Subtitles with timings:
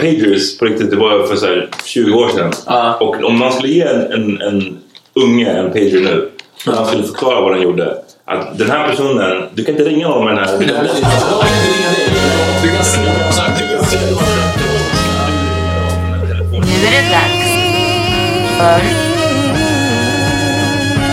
[0.00, 2.52] Pagers på riktigt, det var för så här 20 år sedan.
[3.00, 4.78] Och om man skulle ge en, en, en
[5.14, 6.30] unge en pager nu
[6.66, 7.96] och han skulle förklara vad den gjorde.
[8.24, 10.58] Att den här personen, du kan inte ringa honom med den här.
[10.58, 10.64] Nu
[16.86, 17.42] är det dags
[18.58, 18.80] för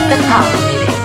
[0.10, 1.00] The Power Meeting.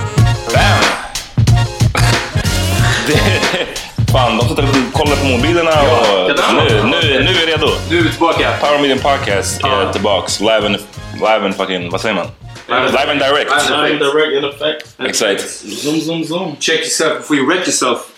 [4.15, 7.67] Fan, de sitter och kollar på mobilerna och nu, nu, nu är vi redo.
[7.91, 8.57] Nu är vi tillbaka.
[8.61, 10.41] Power Meeting Podcast är tillbaks.
[10.41, 10.77] Live and,
[11.15, 12.27] live and fucking, vad säger man?
[12.69, 13.51] Live and direct.
[13.71, 15.01] Live direct in effect.
[15.09, 15.41] Exakt.
[15.51, 16.57] Zoom, zoom, zoom.
[16.61, 17.99] Check yourself before you wreck yourself.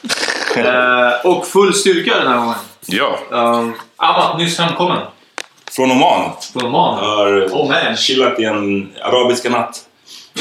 [0.56, 2.54] Eh, och full styrka den här gången.
[2.86, 4.98] Ja, Um, Amat, nyss hemkommen.
[5.76, 6.30] från Oman.
[6.52, 6.98] Från Oman.
[7.04, 7.96] Har Oh man.
[7.96, 9.80] chillat i en arabiska natt.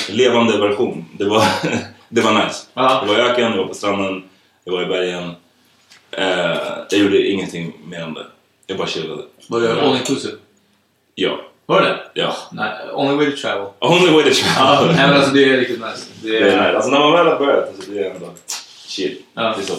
[0.10, 1.06] Levande version.
[1.12, 1.44] Det var,
[2.10, 2.56] det var nice.
[2.74, 3.04] Ja.
[3.06, 4.24] Det var öken, jag var på stranden,
[4.66, 5.36] jag var i bergen.
[6.12, 6.58] Eh,
[6.90, 8.26] jag gjorde ingenting mer än det.
[8.68, 9.22] Jag bara chillade.
[9.50, 10.34] Var det all inclusive?
[11.16, 11.40] Ja.
[11.66, 12.36] Var det Ja.
[12.52, 13.68] Nej, only way to travel.
[13.80, 14.88] Only way to travel.
[14.96, 16.06] nej, men alltså det är riktigt nice.
[16.24, 16.76] Det Det är är, nice.
[16.76, 18.30] Alltså när man väl har börjat, alltså, det är ändå
[18.88, 19.18] chill.
[19.34, 19.42] Ja.
[19.42, 19.74] Det är så.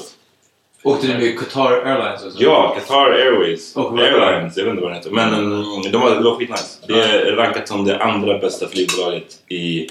[0.82, 2.22] Åkte ni med Qatar Airlines?
[2.24, 2.42] Alltså?
[2.42, 3.76] Ja, Qatar Airways.
[3.76, 5.10] Och- Airlines, jag vet inte vad det heter.
[5.10, 6.78] Men mm, de var, det var skitnice.
[6.88, 9.88] Det är rankat som det andra bästa flygbolaget i,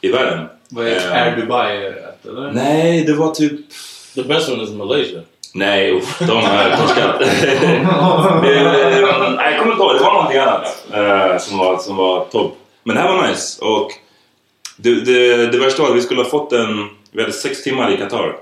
[0.00, 0.46] i världen.
[0.68, 1.76] Vad är Eh, Air Dubai?
[2.24, 2.52] Eller?
[2.52, 3.60] Nej, det var typ...
[4.22, 5.20] The best one is Malaysia.
[5.54, 6.26] Nej, usch, de.
[6.26, 6.32] Det-
[9.36, 9.94] Nej, jag kommer inte ihåg.
[9.94, 12.56] Det var någonting annat eh, som, var, som var topp.
[12.84, 13.64] Men det här var nice.
[13.64, 13.90] Och
[14.76, 16.88] det, det, det värsta var att vi skulle ha fått en...
[17.12, 18.36] Vi hade sex timmar i Qatar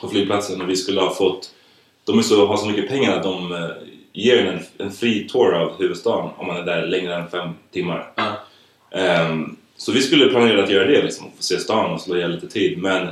[0.00, 1.50] på flygplatsen och vi skulle ha fått...
[2.06, 3.68] De är så, har så mycket pengar att de eh,
[4.12, 8.06] ger en, en fri tour av huvudstaden om man är där längre än fem timmar.
[8.14, 8.24] Ja.
[8.98, 12.30] Ehm, så vi skulle planera att göra det, liksom, få se stan och slå ihjäl
[12.34, 12.78] lite tid.
[12.78, 13.08] Men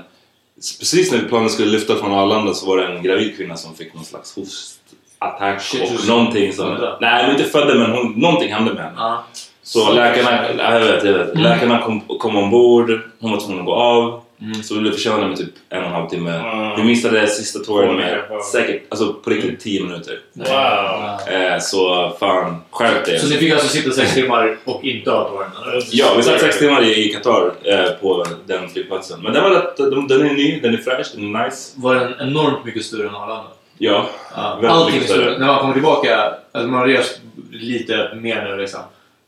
[0.79, 3.95] precis när planen skulle lyfta från Arlanda så var det en gravid kvinna som fick
[3.95, 4.81] någon slags host,
[5.19, 6.77] attack Shit, och någonting som...
[6.77, 6.99] Födda?
[7.01, 8.97] Nej, hon inte födda men hon, någonting hände med henne.
[8.97, 9.25] Ja.
[9.63, 11.31] Så läkarna, ja, jag vet, jag vet.
[11.31, 11.43] Mm.
[11.43, 14.22] läkarna kom, kom ombord, hon var tvungen att gå av.
[14.43, 14.63] Mm.
[14.63, 16.43] Så vi blev försenade med typ en och en halv timme.
[16.77, 18.23] Vi missade sista touren med
[18.53, 20.19] säkert, alltså på riktigt 10 minuter.
[20.33, 21.35] Wow.
[21.35, 23.19] Eh, så fan, skärp dig.
[23.19, 25.51] Så ni fick alltså sitta sex timmar och inte ha tåren?
[25.91, 29.21] Ja, vi satt sex timmar i, Qatar eh, på den flygplatsen.
[29.23, 31.73] Men den, var rätt, den, den är ny, den är fräsch, den är nice.
[31.77, 33.45] Var den enormt mycket större än Arlanda?
[33.79, 34.07] Ja,
[34.37, 35.25] Ja, väldigt allting är mycket större.
[35.25, 35.39] större.
[35.39, 37.21] När man kommer tillbaka, alltså man har rest
[37.53, 38.81] lite mer nu liksom.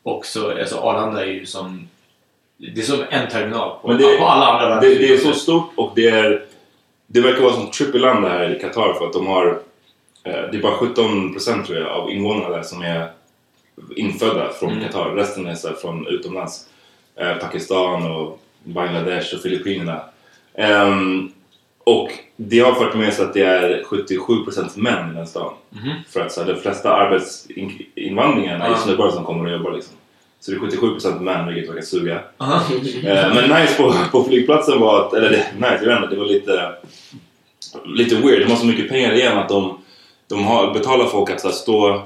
[0.02, 1.88] Och så, alltså Arlanda är ju som...
[2.56, 5.32] Det är som en terminal på, Men det, på alla andra det, det är så
[5.32, 6.44] stort och det är...
[7.06, 9.46] Det verkar vara som trippelland här i Qatar för att de har...
[10.24, 13.08] Eh, det är bara 17% tror jag av invånarna där som är
[13.96, 14.84] infödda från Mm.
[14.84, 15.10] Qatar.
[15.10, 16.68] Resten är så från utomlands.
[17.16, 20.00] Eh, Pakistan och Bangladesh och Filippinerna.
[20.54, 21.32] Ehm,
[21.84, 25.52] och det har fört med sig att det är 77% män i den stan.
[25.70, 25.90] Mhm.
[26.08, 28.78] För att så här, de flesta arbetsinvandringen är ju Ja.
[28.78, 29.94] snubbar som kommer och jobbar liksom.
[30.44, 32.20] Så det är 77% män vilket verkar suga.
[33.04, 36.20] Eh, Men nice på, på flygplatsen var att, eller det, nice, jag vet inte, det
[36.20, 36.72] var lite,
[37.84, 38.40] lite weird.
[38.40, 39.78] De har så mycket pengar igen att de,
[40.28, 41.98] de har, betalar folk att så här, stå eh,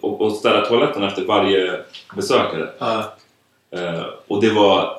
[0.00, 1.80] och, och städa toaletten efter varje
[2.16, 2.68] besökare.
[3.76, 4.98] Eh, och det var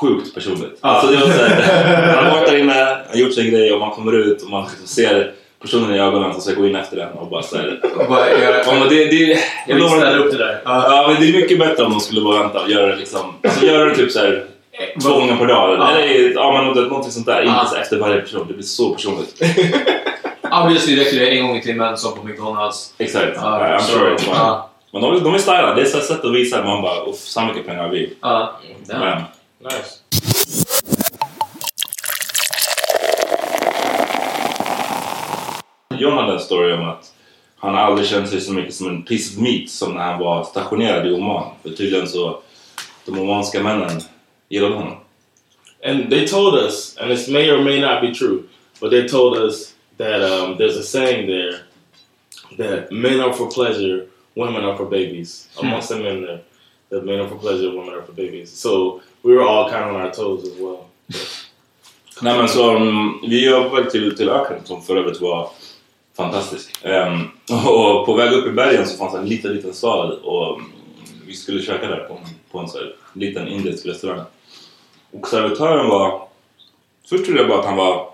[0.00, 0.78] sjukt personligt.
[0.80, 3.80] Alltså det var så här, han har varit där inne, har gjort sin grej och
[3.80, 5.32] man kommer ut och man liksom ser
[5.64, 7.80] personen i ögonen som ska gå in efter den och bara såhär...
[8.66, 10.60] Ja, men det, det, jag vill lovar ställa upp det där.
[10.64, 13.34] Ja, men det är mycket bättre om de skulle bara vänta och göra det liksom...
[13.44, 14.44] Alltså göra det typ såhär
[15.02, 15.78] två gånger per dag.
[15.78, 15.90] Ja.
[15.90, 17.42] Eller ja, men något, någonting sånt där.
[17.42, 17.60] Ja.
[17.60, 18.46] Inte så efter varje person.
[18.48, 19.40] Det blir så personligt.
[20.62, 22.94] Obviously räcker det en gång i timmen som på McDonalds.
[22.98, 23.32] Exakt.
[23.36, 24.70] Ja, I'm sure ja.
[24.92, 25.74] Men de, de är styla.
[25.74, 27.88] Det är så ett sätt att visa att man bara uff, så mycket pengar har
[27.88, 28.16] vi.
[28.20, 28.60] Ja.
[28.88, 29.22] Men,
[29.64, 30.00] Nice.
[35.98, 37.12] John hade en story om att
[37.56, 40.44] han aldrig känt sig så mycket som en piece of meat som när han var
[40.44, 41.50] stationerad i Oman.
[41.62, 42.38] För tydligen så,
[43.06, 44.00] de omanska männen
[44.48, 44.96] gillade honom.
[45.86, 48.42] And they told us, and this may or may not be true,
[48.80, 51.60] but they told us that um, there's a saying there
[52.56, 55.48] that men are for pleasure, women are for babies.
[55.60, 56.40] Amongst the men there,
[56.88, 58.50] that men are for pleasure, women are for babies.
[58.52, 60.86] So we were all kind of on our toes as well.
[62.22, 65.50] Nej men så, mm, vi väg till, till öknen som för övrigt var
[66.16, 66.84] fantastisk.
[66.84, 67.30] Um,
[67.66, 70.72] och på väg upp i bergen så fanns en liten, liten sal och mm,
[71.26, 74.24] vi skulle käka där på, en- på en så här, liten indisk restaurang.
[75.10, 76.28] Och servitören var...
[77.08, 78.08] Först trodde jag bara att han var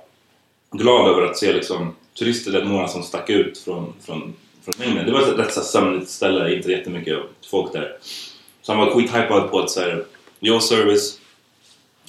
[0.70, 5.06] glad över att se liksom, turister, eller några som stack ut från, från, från mängden.
[5.06, 7.18] Det var ett rätt så sömnigt ställe, inte jättemycket
[7.50, 7.96] folk där.
[8.62, 10.04] Så han var skithypad på att säga, här,
[10.40, 11.19] your service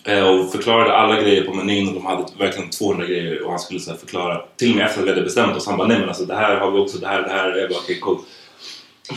[0.03, 3.59] Eh, och förklarade alla grejer på menyn och de hade verkligen 200 grejer och han
[3.59, 5.67] skulle så här förklara till och med efter att vi hade bestämt oss.
[5.67, 7.57] Han bara nej men alltså det här har vi också, det här, det här.
[7.57, 8.17] Jag bara okej cool.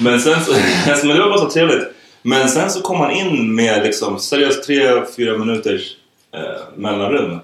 [0.00, 0.52] Men sen så,
[0.90, 1.88] alltså, men det var bara så trevligt.
[2.22, 5.96] Men sen så kom han in med liksom seriöst 3-4 minuters
[6.34, 6.40] eh,
[6.76, 7.38] mellanrum.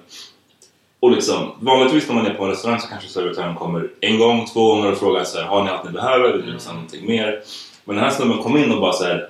[1.00, 4.46] Och liksom, vanligtvis när man är på en restaurang så kanske servitören kommer en gång,
[4.46, 6.32] två gånger och frågar så här, har ni allt ni behöver?
[6.32, 7.42] Vill ni liksom någonting mer?
[7.84, 9.28] Men den här snubben kom in och bara så här,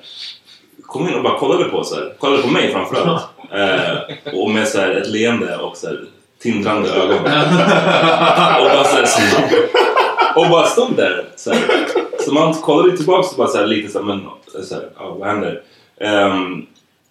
[0.87, 3.23] kom in och bara kollade på så här, kollade på mig framförallt.
[3.53, 6.05] Eh, och med så här, ett leende och så här,
[6.43, 7.19] tindrande ögon.
[7.19, 9.21] och, bara, så här, så,
[10.41, 11.25] och bara stod där.
[11.37, 11.63] Så, här.
[12.21, 14.21] så man kollade tillbaka och bara så här, lite så här, men
[14.65, 15.63] så här, ja, vad händer?
[16.01, 16.67] Ehm,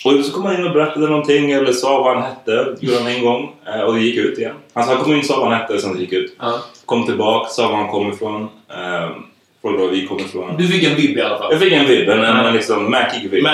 [0.05, 2.75] och så kom han in och berättade någonting eller sa vad han hette.
[2.79, 3.55] gjorde han en gång.
[3.67, 4.55] Eh, och det gick ut igen.
[4.73, 6.35] Alltså han kom in och sa vad han hette och sen gick ut.
[6.39, 6.59] Ja.
[6.85, 8.41] Kom tillbaka, sa var han kom ifrån.
[8.41, 9.25] Um,
[9.61, 10.57] frågade var vi kom ifrån.
[10.57, 11.51] Du fick en vibb i alla fall.
[11.51, 13.47] Jag fick en vibb, en, en, en liksom mackig vibb.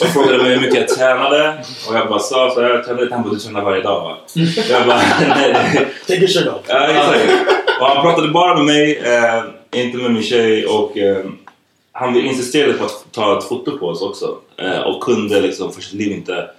[0.00, 1.64] Och frågade mig hur mycket jag tränade.
[1.88, 3.08] Och jag bara sa så här, jag tränade.
[3.14, 4.16] Han du tränar varje dag va?
[4.70, 4.96] Jag bara,
[5.28, 5.54] nej.
[6.06, 6.60] Take your shirt off.
[6.68, 7.30] Ja, exakt.
[7.80, 10.66] Och han pratade bara med mig, eh, inte med min tjej.
[10.66, 11.24] Och eh,
[11.92, 14.36] han insisterade på att ta ett foto på oss också.
[14.56, 16.50] Eh, och kunde liksom för sitt liv inte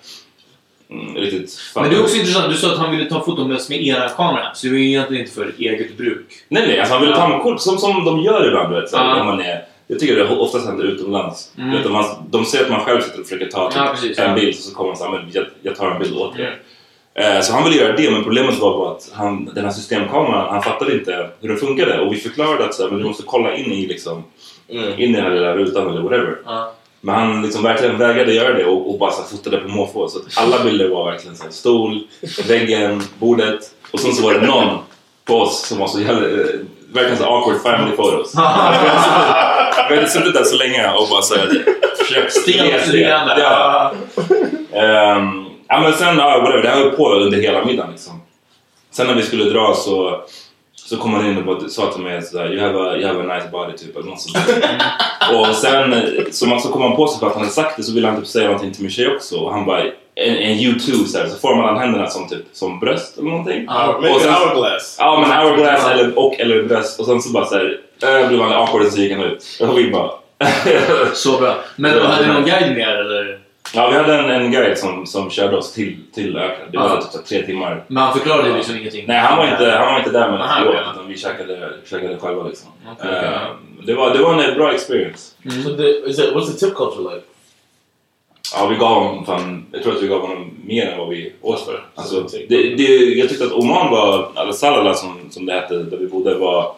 [0.94, 1.60] mm, riktigt.
[1.76, 4.54] Men det är också intressant, du sa att han ville ta foton med era kamera.
[4.54, 6.26] Så det var ju egentligen inte för eget bruk.
[6.50, 8.74] Nej, nej, alltså han ville ta kort som, som de gör ibland.
[8.74, 11.52] Du vet, så här, när man är, jag tycker det oftast händer utomlands.
[11.58, 11.72] Mm.
[11.72, 14.30] Vet, man, de ser att man själv sitter och försöker ta typ, Ja, precis, en
[14.30, 14.36] ja.
[14.36, 16.60] bild så kommer man säga men jag, jag tar en bild åt er.
[17.16, 20.50] Eh, Så han ville göra det, men problemet var bara att han, den här systemkameran,
[20.50, 22.00] han fattade inte hur den funkade.
[22.00, 24.24] Och vi förklarade att så här, men du måste kolla in i, liksom,
[24.68, 26.38] in i den här lilla rutan eller whatever.
[26.46, 26.74] Ja.
[27.06, 30.08] Men han liksom verkligen vägrade göra det och, och bara så fotade på måfå.
[30.08, 32.00] Så att alla bilder var verkligen så här, stol,
[32.48, 33.60] väggen, bordet.
[33.92, 34.78] Och sen så var det någon
[35.26, 36.28] på oss som var så jävla...
[36.28, 36.46] eh,
[36.94, 38.34] Verkligen så awkward family photos.
[39.90, 41.66] Vi hade suttit där så länge och bara så här,
[41.98, 42.92] försökt leende.
[43.40, 43.94] Ja.
[44.74, 48.22] Ehm, ja men sen, ja, whatever, det här höll på under hela middagen liksom.
[48.92, 50.22] Sen när vi skulle dra så
[50.86, 53.20] Så kom han in och bara sa till mig sådär you have a, you have
[53.34, 54.38] a nice body typ eller något sånt.
[55.50, 55.96] Och sen
[56.32, 58.08] så, man, så kom han på sig för att han hade sagt det så ville
[58.08, 59.82] han typ säga någonting till min tjej också och han bara
[60.16, 63.66] en, en U2 så, här, så formade han händerna som typ som bröst eller någonting.
[64.02, 64.96] Maybe Och sen- hourglass.
[65.00, 68.54] Ja men hourglass eller, och eller bröst och sen så bara såhär äh, blev han
[68.54, 69.58] awkward och så gick han ut.
[69.62, 70.12] Och vi bara
[71.14, 71.56] Så bra.
[71.76, 73.40] Men då hade ni någon guide med er eller?
[73.76, 76.68] Ja vi hade en, en guide som, som körde oss till, till öknen.
[76.72, 77.02] Det var Ah.
[77.02, 77.84] typ tre timmar.
[77.88, 79.06] Men han förklarade liksom ingenting?
[79.08, 80.82] Nej han var inte, han var inte där med Aha, oss okej.
[80.94, 82.70] utan vi käkade, käkade själva liksom.
[82.92, 83.30] Okej, okej.
[83.30, 83.42] Eh,
[83.86, 85.32] det, var, det var en bra experience.
[85.64, 87.26] So the, is it, what's the tip culture like?
[88.56, 91.34] Ja, vi gav honom fan, jag tror att vi gav honom mer än vad vi
[91.42, 91.86] åt för.
[91.96, 95.76] Alltså, Så- det, det, jag tyckte att Oman var, eller Salala som, som det hette,
[95.76, 96.72] där vi bodde var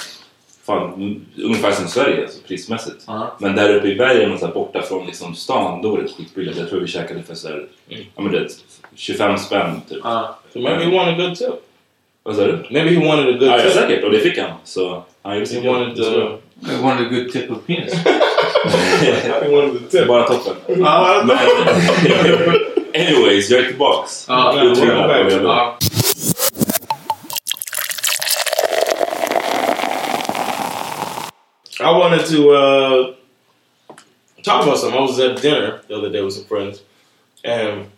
[0.65, 3.03] fan, ungefär som Sverige alltså, prismässigt.
[3.07, 3.35] Ja.
[3.39, 6.07] Men där uppe i bergen och så här, borta från liksom, stan, då var det
[6.07, 6.57] skitbilligt.
[6.57, 8.47] Jag tror vi käkade för så här, ja, men det,
[8.95, 9.99] 25 spänn typ.
[10.03, 10.39] Ja.
[10.53, 11.49] So maybe he wanted a good tip.
[12.23, 12.65] Vad sa du?
[12.71, 13.73] Maybe he wanted a good Ja, ja, tip.
[13.73, 14.03] säkert.
[14.03, 14.51] Och det fick han.
[14.63, 16.39] Så han gjorde He sitt wanted jobb.
[16.79, 17.93] I wanted a good tip of penis.
[19.41, 20.07] he wanted the tip.
[20.07, 20.53] Bara toppen.
[20.85, 21.37] Ah, Men,
[23.07, 24.25] anyways, jag är tillbaks.
[24.27, 24.53] Ja,
[31.85, 33.15] I wanted to uh,
[34.41, 34.97] talk about something.
[34.97, 36.81] I was at dinner the other day with some friends,
[37.43, 37.91] and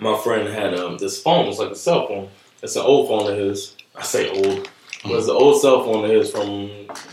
[0.00, 1.48] my friend had um, this phone.
[1.48, 2.30] It's like a cell phone.
[2.62, 3.76] It's an old phone of his.
[3.94, 4.70] I say old,
[5.02, 6.70] but it's an old cell phone of his from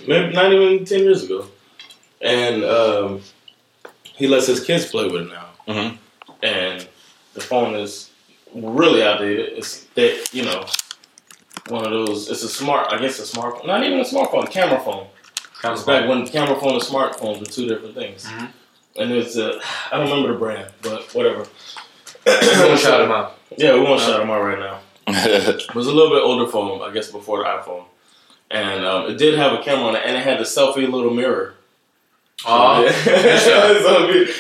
[0.08, 1.46] maybe not even ten years ago.
[2.22, 3.22] And um,
[4.04, 5.50] he lets his kids play with it now.
[5.68, 5.98] Mhm.
[6.42, 6.88] And
[7.34, 8.10] the phone is
[8.56, 9.58] really outdated.
[9.58, 10.66] It's that you know
[11.68, 12.30] one of those.
[12.30, 12.88] It's a smart.
[12.90, 13.68] I guess a smartphone.
[13.68, 14.46] Not even a smartphone.
[14.46, 15.08] A camera phone.
[15.64, 18.28] It's back when camera phone and smartphones were two different things.
[18.98, 19.60] And it's a,
[19.92, 21.46] I don't remember the brand, but whatever.
[22.26, 23.38] Don't shout him out.
[23.58, 24.80] Yeah, we won't shout them out right now.
[25.12, 27.86] It was a little bit older phone, I guess, before the iPhone,
[28.52, 31.14] and um, it did have a camera on it, and it had the selfie little
[31.14, 31.56] mirror.
[32.46, 32.82] Ja.
[32.84, 33.44] because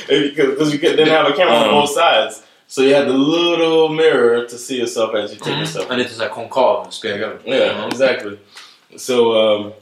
[0.73, 4.45] you could, didn't have a camera on both sides, so you had the little mirror
[4.45, 5.89] to see yourself as you take yourself.
[5.91, 7.31] En liten sån här konkav spegel.
[7.45, 8.37] Yeah, exactly.
[8.97, 9.73] So um,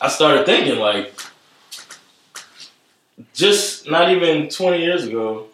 [0.00, 1.14] I started thinking like,
[3.34, 5.46] just not even twenty years ago.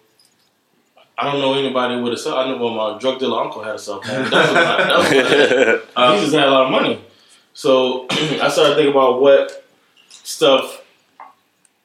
[1.17, 2.37] I don't know anybody with a cell.
[2.37, 4.29] I know well, my drug dealer uncle had a cell phone.
[4.31, 5.89] That was about- that was about it.
[5.97, 7.01] Uh, he just had a lot of money.
[7.53, 9.65] So I started thinking about what
[10.09, 10.83] stuff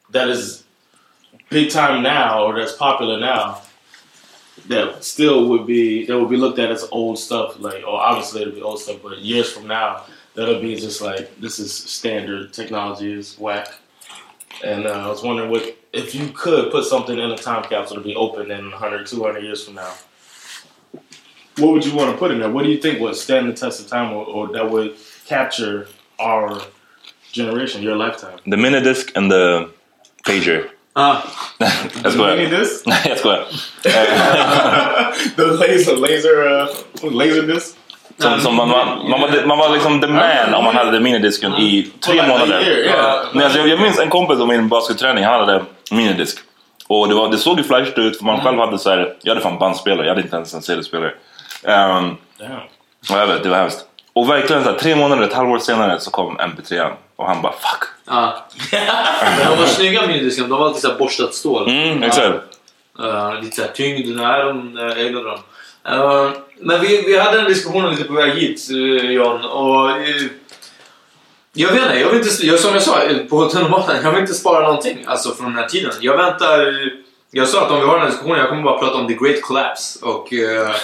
[0.09, 0.63] that is
[1.51, 3.61] big time now or that's popular now
[4.67, 7.59] that still would be that would be looked at as old stuff.
[7.59, 10.05] Like, oh, obviously it'll be old stuff, but years from now,
[10.39, 13.67] that'll be just like this is standard technology is whack.
[14.63, 17.97] And uh, I was wondering what if you could put something in a time capsule
[17.97, 19.93] to be open in 100, 200 years from now.
[21.57, 22.49] What would you want to put in there?
[22.49, 25.87] What do you think would stand the test of time, or, or that would capture
[26.17, 26.61] our
[27.33, 28.39] generation, your lifetime?
[28.45, 29.69] The minidisc and the
[30.25, 30.69] pager.
[30.95, 31.21] Ah,
[32.03, 32.37] jag skojar.
[32.37, 32.85] Minidisc?
[32.85, 33.45] Nej, jag skojar.
[35.35, 37.78] the laser, laser, uh, laser disc.
[38.19, 40.99] Som, som man, man, man, var, man var liksom the man om man hade the
[40.99, 42.63] minidisken i tre månader.
[43.33, 46.37] Men alltså, jag, jag minns en kompis om min basketträning, han hade minidisk.
[46.87, 49.31] Och det, var, det såg ju flashigt ut för man själv hade så här, jag
[49.31, 51.13] hade fan bandspelare, jag hade inte ens en CD-spelare.
[51.63, 52.17] Um,
[53.11, 53.85] och jag vet, det var hemskt.
[54.13, 57.53] Och verkligen så här, tre månader, ett halvår senare så kom MP3 och han bara
[57.53, 57.83] fuck.
[58.07, 58.45] ja.
[59.37, 60.49] Men de var snygga minidiskarna.
[60.49, 61.69] De var alltid så här borstat stål.
[61.69, 62.39] Mm, exakt.
[62.99, 64.17] Uh, lite såhär tyngd.
[64.17, 65.39] Nej, de, uh, jag gillade dem.
[65.87, 66.31] Uh,
[66.61, 69.45] men vi, vi hade en diskussion lite på väg hit, uh, John.
[69.45, 70.27] Och, uh,
[71.53, 74.21] jag vet inte, jag vill inte, jag, som jag sa eh, på tunnelbanan, jag vill
[74.21, 75.91] inte spara någonting alltså, från den här tiden.
[76.01, 76.89] Jag väntar...
[77.31, 79.13] Jag sa att om vi har den här diskussionen, jag kommer bara prata om the
[79.13, 80.05] great collapse.
[80.05, 80.75] Och uh,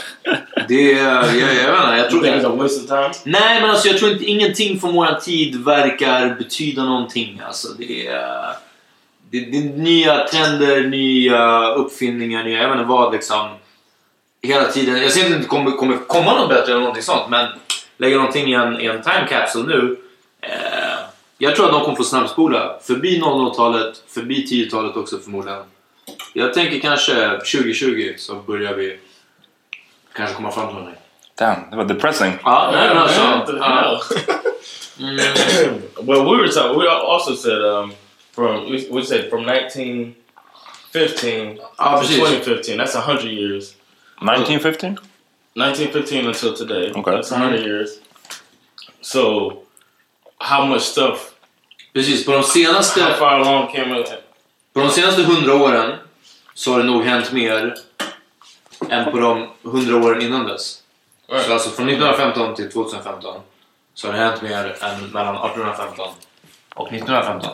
[0.67, 0.91] det...
[0.91, 3.11] Jag, jag vet inte, jag tror think it's a waste of time?
[3.23, 7.41] Nej, men alltså jag tror inte ingenting från våran tid verkar betyda någonting.
[7.47, 8.53] Alltså, det, är,
[9.31, 13.49] det, det är nya trender, nya uppfinningar, nya, jag vet inte vad liksom.
[14.45, 15.01] Hela tiden.
[15.01, 17.47] Jag ser inte att det kommer, kommer komma något bättre eller någonting sånt, men
[17.97, 19.97] lägga någonting i en, i en time capsule nu.
[20.41, 20.49] Eh,
[21.37, 25.63] jag tror att de kommer få snabbspola förbi 00-talet, förbi 10-talet också förmodligen.
[26.33, 28.99] Jag tänker kanske 2020 så börjar vi
[30.13, 31.01] kanske komma fram till någonting.
[31.37, 32.31] Damn, det var depressing.
[32.43, 33.21] Ja, nej men alltså.
[33.61, 33.99] Hell?
[36.07, 36.79] well, we were talking.
[36.79, 37.93] We also said um,
[38.35, 42.17] from we, we said from 1915 Ja, to precis.
[42.17, 42.77] 2015.
[42.77, 43.73] That's hundred years.
[44.21, 44.97] 1915?
[45.55, 46.91] 1915 until today.
[46.91, 47.11] Okay.
[47.11, 47.89] That's hundred years.
[49.01, 49.51] So,
[50.39, 51.31] how much stuff?
[51.93, 54.03] Precis, på de How senaste, far along can we?
[54.73, 55.95] på de senaste hundra åren
[56.53, 57.75] så har det nog hänt mer
[58.89, 60.81] än på de hundra åren innan dess.
[61.27, 61.49] Så Right.
[61.49, 63.41] alltså från 1915 till 2015
[63.93, 66.07] så har det hänt mer än mellan 1815
[66.75, 67.51] och 1915.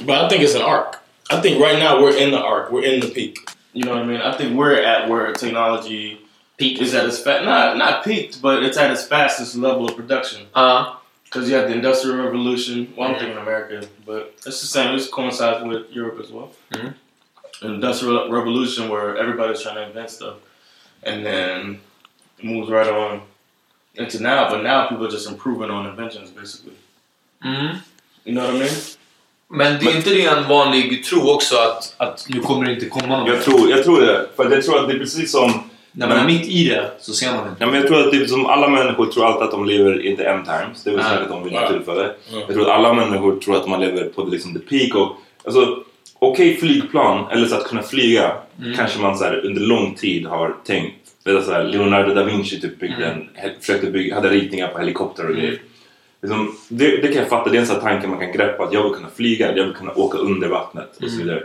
[0.00, 0.94] But I think it's an arc.
[1.30, 2.70] I think right now we're in the arc.
[2.70, 3.34] We're in the peak.
[3.72, 4.20] You know what I mean?
[4.20, 6.20] I think we're at where technology
[6.58, 6.80] peaked.
[6.82, 7.44] is at its fast.
[7.44, 10.46] Not not peaked, but it's at its fastest level of production.
[10.54, 12.92] Uh, Because you have the Industrial Revolution.
[12.94, 14.94] Well, I'm thinking America, but it's the same.
[14.94, 16.50] It coincides with Europe as well.
[16.72, 16.92] Mhm.
[17.62, 20.36] Industrial Revolution, where everybody's trying to invent stuff,
[21.02, 21.80] and then
[22.38, 23.22] it moves right on
[23.94, 24.50] into now.
[24.50, 26.74] But now people are just improving on inventions, basically.
[27.42, 27.80] mm.
[28.24, 28.74] You know what I mean?
[29.52, 32.86] Men det är inte det en vanlig tro också att, att nu kommer det inte
[32.86, 34.26] komma någon Jag tror, jag tror det.
[34.36, 35.52] För jag tror att det är precis som...
[35.94, 37.56] När man är mitt i det så ser man inte.
[37.58, 40.06] Ja, men jag tror att det är som alla människor tror alltid att de lever
[40.06, 40.84] in the end times.
[40.84, 41.10] Det är väl Ja.
[41.16, 41.60] säkert de vid Ja.
[41.60, 42.10] något tillfälle.
[42.32, 42.38] Ja.
[42.38, 44.94] Jag tror att alla människor tror att man lever på liksom the peak.
[44.94, 45.78] Och, alltså,
[46.18, 48.32] Okej flygplan, eller så att kunna flyga,
[48.62, 48.76] Mm.
[48.76, 50.96] kanske man så här, under lång tid har tänkt.
[51.24, 53.18] Vet du, så här, Leonardo da Vinci typ byggde Mm.
[53.36, 55.58] en, försökte bygga, hade ritningar på helikoptrar och grejer.
[56.22, 58.64] Liksom, det, det kan jag fatta, det är en sån här tanke man kan greppa.
[58.64, 61.42] Att jag vill kunna flyga, jag vill kunna åka under vattnet och så vidare.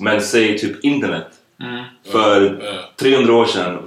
[0.00, 1.26] Men säg typ internet.
[1.62, 1.84] Mm.
[2.12, 2.72] För Ja.
[2.96, 3.78] 300 år sedan,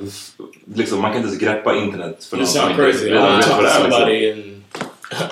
[0.75, 3.09] liksom, man kan inte ens greppa internet för någon som inte crazy.
[3.09, 4.35] redan vet vad det är.
[4.35, 4.43] Liksom.
[4.43, 4.63] and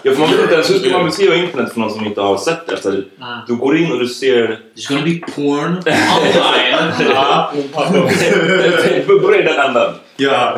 [0.04, 2.22] Ja, för man vet inte ens hur ska man beskriva internet för någon som inte
[2.22, 2.74] har sett det.
[2.74, 3.02] Alltså,
[3.48, 4.60] du går in och du ser...
[4.76, 7.12] There's gonna be porn online.
[7.14, 7.54] ja.
[9.22, 9.94] Börja i den änden.
[10.18, 10.58] ja.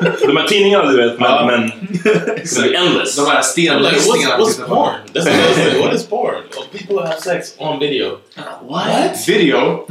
[0.00, 1.46] De här tidningarna du vet, men...
[1.46, 1.70] Men
[2.04, 3.16] det blir endless.
[3.16, 4.94] De här I'm like, what's, what's porn?
[5.12, 5.80] That's thing.
[5.80, 6.42] What is porn?
[6.56, 8.18] Oh, people have sex on video.
[8.62, 9.26] What?
[9.26, 9.86] Video?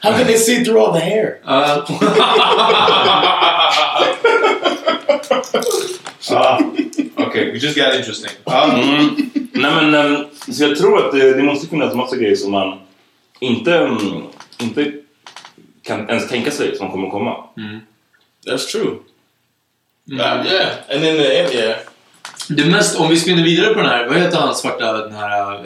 [0.00, 1.40] How can they see through all the hair?
[1.44, 1.84] Uh,
[7.28, 8.30] okay, we just got interesting.
[8.46, 9.30] Mm.
[9.52, 12.78] Nej men, ehm, så jag tror att det, det måste finnas massa grejer som man
[13.40, 14.22] inte, mm,
[14.58, 14.92] inte
[15.82, 17.44] kan ens tänka sig som kommer komma.
[18.46, 18.98] That's true.
[20.12, 20.68] Uh, yeah.
[20.90, 21.76] And then the end, yeah.
[22.48, 25.54] Det mest, om vi spinner vidare på den här, vad heter han svarta, den här
[25.54, 25.60] eh,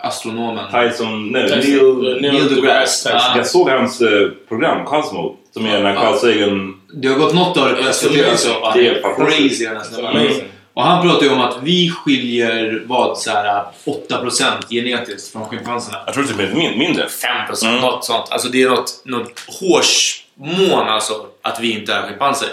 [0.00, 0.64] astronomen?
[0.72, 2.02] Tyson, nej, Tyson.
[2.02, 3.08] Neil, Neil deGrasse.
[3.08, 3.20] Tyson.
[3.32, 3.36] Ah.
[3.36, 6.80] Jag såg hans eh, program Cosmo, som är när Carl Sagan...
[6.94, 8.48] Det har gått något av det på SVT alltså.
[8.74, 9.48] Det är fantastiskt.
[9.48, 10.06] Crazy den här snubben.
[10.16, 10.44] amazing.
[10.74, 13.64] Och han pratar ju om att vi skiljer vad så här
[14.08, 15.98] 8% genetiskt från schimpanserna.
[16.06, 17.06] Jag tror typ det är min, mindre.
[17.48, 17.80] 5% Mm.
[17.80, 18.26] något sånt.
[18.30, 22.48] Alltså det är något, något hårsmån alltså att vi inte är schimpanser.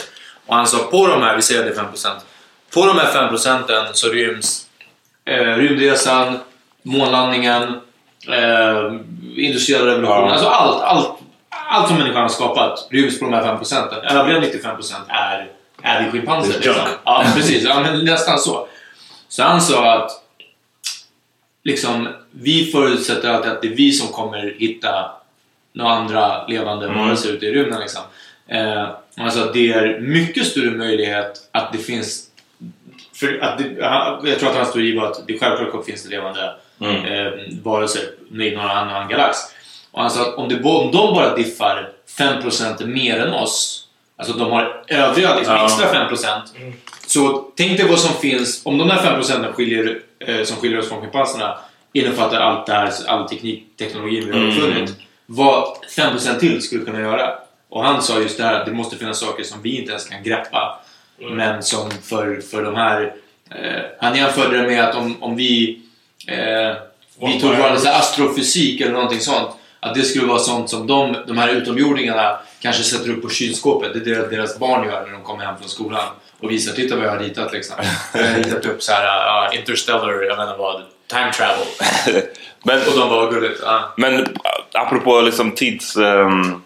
[0.45, 2.07] Och han sa på de här, vi säger att det är 5%.
[2.73, 4.67] På de här 5% så ryms
[5.25, 6.39] eh, rymdresan,
[6.81, 7.63] månlandningen,
[8.27, 8.93] eh,
[9.35, 10.27] industriella revolutionen.
[10.27, 10.31] Ja.
[10.33, 14.03] Alltså allt, allt, allt som människan har skapat ryms på de här 5%.
[14.03, 15.51] Övriga 95% är,
[15.81, 16.53] är vi schimpanser.
[16.53, 16.73] Liksom.
[17.03, 17.63] Ja, precis.
[17.63, 18.67] Ja, men nästan så.
[19.27, 20.11] Så han sa att
[21.63, 25.11] liksom, vi förutsätter alltid att det är vi som kommer hitta
[25.73, 26.99] några andra levande Mm.
[26.99, 27.79] varelser ute i rymden.
[27.79, 28.01] Liksom.
[28.47, 32.27] Eh, alltså att det är mycket större möjlighet att det finns...
[33.15, 33.65] För att det,
[34.29, 37.05] jag tror att hans teori var att det självklart finns det levande Mm.
[37.05, 37.31] eh,
[37.63, 38.01] varelser
[38.41, 39.37] i någon annan galax.
[39.91, 44.33] Och han sa att om, det, om de bara diffar 5% mer än oss, alltså
[44.37, 45.65] de har övriga liksom, Ja.
[45.65, 46.41] extra 5%,
[47.07, 50.89] så tänk dig vad som finns, om de där 5% skiljer, eh, som skiljer oss
[50.89, 51.57] från schimpanserna
[51.93, 54.49] innefattar allt det här, all teknik, teknologi vi har Mm.
[54.49, 54.93] uppfunnit.
[55.25, 57.29] Vad 5% till skulle kunna göra.
[57.71, 60.09] Och han sa just det här att det måste finnas saker som vi inte ens
[60.09, 60.79] kan greppa.
[61.31, 63.13] Men som för, för de här...
[63.51, 65.81] Eh, han jämförde det med att om, om vi,
[66.27, 66.75] eh,
[67.19, 69.49] vi tog vår så astrofysik eller någonting sånt.
[69.79, 73.93] Att det skulle vara sånt som de, de här utomjordingarna kanske sätter upp på kylskåpet.
[73.93, 76.05] Det är det deras barn gör när de kommer hem från skolan.
[76.39, 77.75] Och visar, titta vad jag har ritat liksom.
[78.13, 81.67] Jag har ritat upp så här, uh, interstellar, jag inte vad, time travel.
[82.63, 83.59] Men, Och de var gulligt.
[83.63, 83.93] ja.
[83.97, 84.27] men äh,
[84.73, 85.97] apropå liksom tids...
[85.97, 86.61] Um,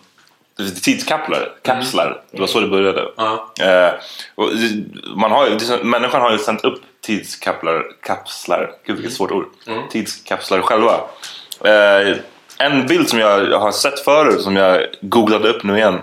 [0.84, 2.22] tidskapslar, kapslar.
[2.32, 3.06] Det var så det började.
[3.18, 3.52] Ja.
[3.62, 3.94] Eh,
[4.36, 4.84] och det-
[5.16, 9.46] man har ju, människan har ju sänt upp tidskapslar, kapslar, gud vilket svårt ord,
[9.92, 10.94] tidskapslar själva.
[11.64, 12.18] Eh,
[12.60, 16.00] en bild som jag har sett förut som jag googlade upp nu igen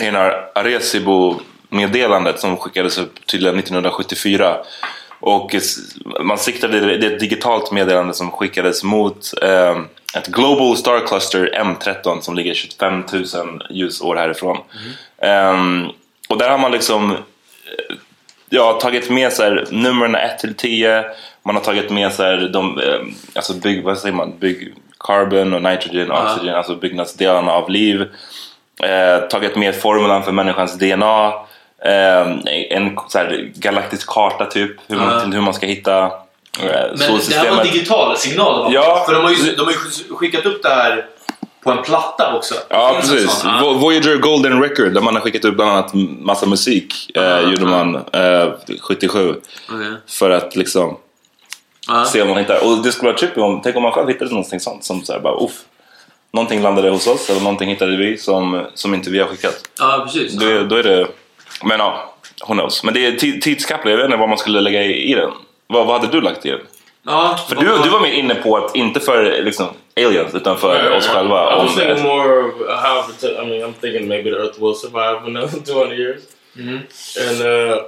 [0.00, 4.56] är den här Arecibo-meddelandet som skickades upp tydligen 1974.
[5.20, 5.54] Och
[6.20, 9.78] man siktade, det är ett digitalt meddelande som skickades mot eh,
[10.16, 14.58] ett Global Star Cluster M13 som ligger 25 000 ljusår härifrån.
[15.22, 15.86] Ehm,
[16.28, 17.96] och där har man liksom eh,
[18.48, 21.04] ja, tagit med så här, numren 1 till 10.
[21.42, 23.00] Man har tagit med så här, de, eh,
[23.34, 26.34] alltså bygg, vad säger man, bygg, carbon och nitrogen, Ja.
[26.34, 28.08] oxygen, alltså byggnadsdelarna av liv.
[28.82, 31.32] Eh, tagit med formulan för människans DNA.
[31.84, 32.26] Eh,
[32.70, 36.12] en så här, galaktisk karta typ, hur man, till hur man ska hitta
[36.60, 36.66] eh,
[36.98, 38.74] Men det här var digitala signaler?
[38.74, 39.02] Ja.
[39.06, 39.78] För de har, ju, de har ju
[40.16, 41.06] skickat upp det här
[41.62, 42.54] på en platta också.
[42.68, 43.44] Ja, precis.
[43.62, 45.90] Voyager Golden Record där man har skickat ut bland annat
[46.20, 47.10] massa musik.
[47.16, 49.34] Eh, gjorde man eh, 77.
[49.72, 49.86] Okej.
[50.08, 50.96] För att liksom
[51.90, 52.04] Ja.
[52.04, 52.64] se om man hittar.
[52.66, 55.12] Och det skulle vara trippy om, tänk om man själv hittade någonting sånt som så
[55.12, 55.52] här bara uff.
[56.32, 59.54] Någonting landade hos oss eller någonting hittade vi som, som inte vi har skickat.
[59.78, 60.32] Ja, precis.
[60.32, 61.06] Då, är- då är det,
[61.64, 62.14] men ja,
[62.48, 62.84] who knows.
[62.84, 65.30] Men det är ti- tidskapslar, jag vet inte vad man skulle lägga i, i den.
[65.68, 66.60] Vad, vad hade du lagt i den?
[67.02, 70.90] Ja, För du, du var mer inne på att, inte för liksom, aliens, utan för
[70.96, 71.52] oss själva.
[71.52, 73.02] I Om, was thinking more of how.
[73.20, 76.22] to- I mean, I'm thinking maybe the Earth will survive another 200 years.
[76.58, 77.78] And uh,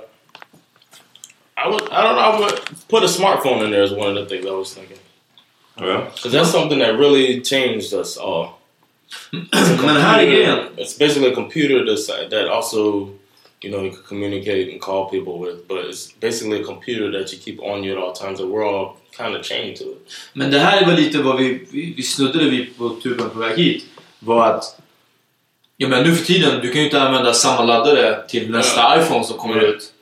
[1.57, 4.15] I would, I don't know, I would put a smartphone in there as one of
[4.15, 4.99] the things I was thinking.
[5.81, 6.01] Ja.
[6.15, 8.47] Because that's something that really changed us all.
[9.83, 10.59] Men här är grejen.
[10.77, 11.85] It's basically a computer
[12.31, 13.09] that also,
[13.63, 17.33] you know, you can communicate and call people with, but it's basically a computer that
[17.33, 19.99] you keep on you at all times, and we're all kind of chained to it.
[20.33, 23.39] Men det här är väl lite vad vi, vi, vi snuddade vid på tuben på
[23.39, 23.85] väg hit.
[24.19, 24.81] Var att
[25.83, 29.25] Ja men nu för tiden, du kan ju inte använda samma laddare till nästa iPhone
[29.25, 29.93] som kommer ut.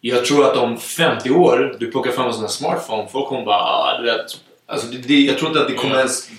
[0.00, 3.44] Jag tror att om 50 år, du plockar fram en sån här smartphone, folk kommer
[3.44, 4.40] bara ah, du vet.
[4.66, 6.30] Alltså det, det, jag tror inte att det kommer ens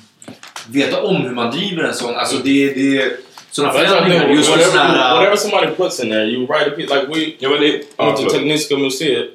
[0.69, 2.15] veta om hur man driver en sån.
[2.15, 3.17] Alltså det, det
[3.61, 4.25] är såna That's what I förändringar.
[4.25, 4.37] think.
[4.37, 5.15] Just med Whatever, såna här...
[5.15, 6.89] whatever somebody puts in there, you write a piece.
[6.95, 8.33] Like we Ja, men det, went ja, to förlåt.
[8.33, 9.29] Techniska Museet.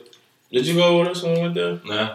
[0.52, 1.78] Did you go with us when we went there?
[1.84, 2.06] Nej.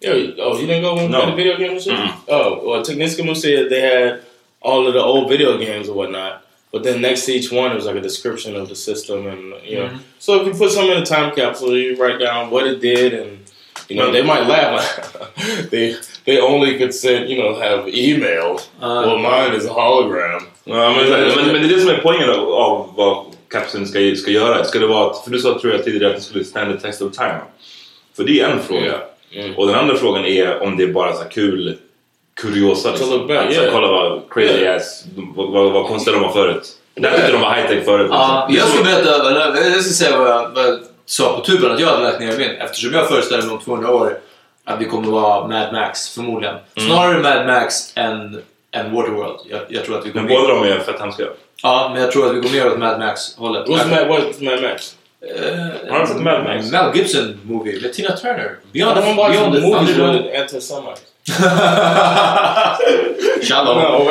[0.00, 0.16] Yeah.
[0.16, 1.18] you- Oh, you didn't go when we No.
[1.18, 2.08] went to video game museum?
[2.26, 4.20] Oh, well, Techniska Museet, they had
[4.60, 6.32] all of the old video games and whatnot.
[6.72, 9.40] But then next to each one, it was like a description of the system, and
[9.64, 9.90] you know.
[10.18, 13.12] So if you put something in a time capsule, you write down what it did,
[13.14, 13.30] and
[13.88, 14.82] you know they might laugh.
[15.70, 18.58] they they only could send, you know, have email.
[18.80, 20.42] well, mine is a hologram.
[20.64, 24.14] Ja, men, men, men det är det som är poängen av, av vad kapseln ska,
[24.16, 24.64] ska göra.
[24.64, 27.02] Ska det vara, för du sa tror jag tidigare att det skulle stand the test
[27.02, 27.40] of time.
[28.16, 28.94] För det är en fråga.
[29.32, 29.56] Mm.
[29.56, 31.76] Och den andra frågan är om det är bara så kul
[32.40, 32.92] kuriosa.
[32.92, 33.74] To look back, Alltså, yeah.
[33.74, 34.76] Kolla vad crazy Yeah.
[34.76, 35.04] ass,
[35.36, 36.68] vad, konstiga de var förut.
[36.94, 38.06] Där tyckte de var high tech förut.
[38.10, 38.68] Ja, liksom.
[38.68, 41.88] jag ska berätta, jag ska säga vad jag, vad jag sa på tuben att jag
[41.88, 42.50] hade lagt ner min.
[42.50, 44.18] Eftersom jag föreställer mig om 200 år
[44.64, 46.56] att vi kommer vara Mad Max, förmodligen.
[46.76, 49.40] Snarare Mad Max än, än Waterworld.
[49.50, 50.40] Jag, jag tror att vi Men kommer...
[50.40, 51.22] båda de är fett hemska.
[51.62, 53.68] Ja, men jag tror att vi går mer åt Mad Max-hållet.
[53.68, 54.96] Mad, what's Mad Max?
[55.36, 56.70] Eh, Har du sett Mad Max?
[56.72, 58.56] Mel Gibson movie med Tina Turner.
[58.72, 61.02] Beyond, watch Beyond the the movies with anti-Semites.
[63.42, 63.78] Shalom.
[63.78, 64.10] No.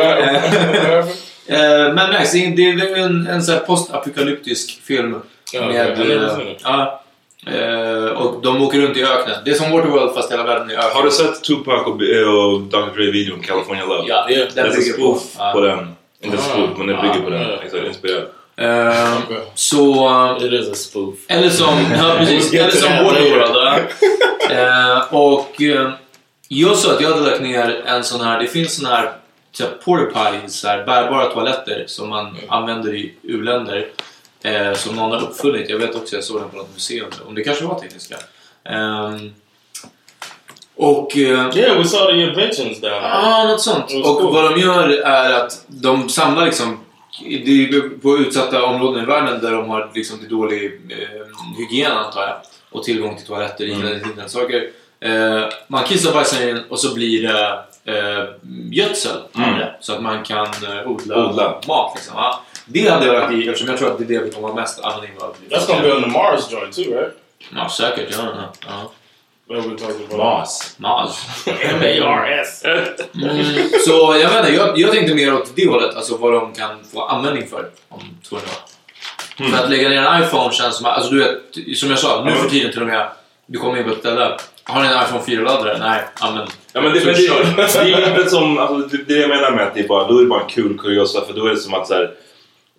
[1.48, 5.22] Eh, Mad Max, det är, det är en, en här postapokalyptisk film.
[5.54, 6.00] Ja, med.
[6.00, 7.00] Jag har
[7.48, 8.06] eh, den.
[8.08, 9.36] eh, och de åker runt i öknen.
[9.46, 10.90] Det är som Waterworld fast hela världen är öken.
[10.94, 12.96] Har du sett Tupac och, och Dr.
[12.96, 14.04] Dre-videon California Love?
[14.08, 15.52] Ja, Yeah, den Det är spoof Ja.
[15.54, 15.96] på den.
[16.22, 16.42] Inte Ah.
[16.42, 17.42] spoof, men det bygger på den.
[17.42, 17.64] Ah.
[17.66, 18.24] Exakt, inspirerad.
[18.58, 19.38] Eh, Okay.
[19.56, 20.08] så...
[20.40, 21.16] eh, It is a spoof.
[21.28, 23.80] Eller som, ja, precis, eller som Waterworld.
[24.50, 25.90] Eh, och eh,
[26.48, 29.12] jag sa att jag hade lagt ner en sån här, det finns sån här
[29.52, 30.20] så här porta
[30.68, 33.88] här bärbara toaletter som man använder i u-länder.
[34.44, 35.70] Eh, som någon har uppfunnit.
[35.70, 37.10] Jag vet också, jag såg den på något museum.
[37.28, 38.16] Om det kanske var tekniska.
[38.66, 39.34] Ehm,
[40.76, 41.18] och...
[41.18, 43.02] eh, Yeah, we saw the inventions down there.
[43.02, 43.92] Ja, något sånt.
[44.06, 46.80] Och vad de gör är att de samlar liksom
[48.02, 52.36] på utsatta områden i världen där de har liksom till dålig eh, hygien antar jag.
[52.72, 53.94] Och tillgång till toaletter, Mm.
[53.94, 54.70] liknande saker.
[55.00, 58.26] Eh, man kissar och bajsar in och så blir det eh,
[58.72, 59.60] gödsel Mm.
[59.80, 61.62] Så att man kan eh, odla, Odla.
[61.68, 61.92] mat.
[61.96, 62.14] Liksom.
[62.18, 64.48] Ja, det hade jag lagt i eftersom jag tror att det är det vi kommer
[64.48, 65.36] ha mest användning av.
[65.50, 67.14] That's gonna be on the Mars joint too, right?
[67.56, 68.08] Ja, säkert.
[68.12, 68.92] Ja, ja.
[70.18, 70.76] Mas.
[70.78, 71.26] Mas.
[71.48, 72.64] M-A-R-S.
[72.64, 76.54] Mm, så jag vet inte, jag, jag tänkte mer åt det hållet, alltså vad de
[76.54, 79.50] kan få användning för om 200 år.
[79.50, 82.32] För att lägga ner en iPhone känns som, alltså du vet, som jag sa, nu
[82.32, 83.08] för tiden till och med,
[83.46, 85.78] du kommer in på ett ställe, har ni en iPhone 4-laddare?
[85.80, 86.50] Nej, använd.
[86.74, 87.28] Ja, men det, men det,
[87.84, 90.18] det är inte som, alltså, det, det jag menar med att det är bara, då
[90.18, 92.12] är det bara en kul kuriosa för då är det som att så här,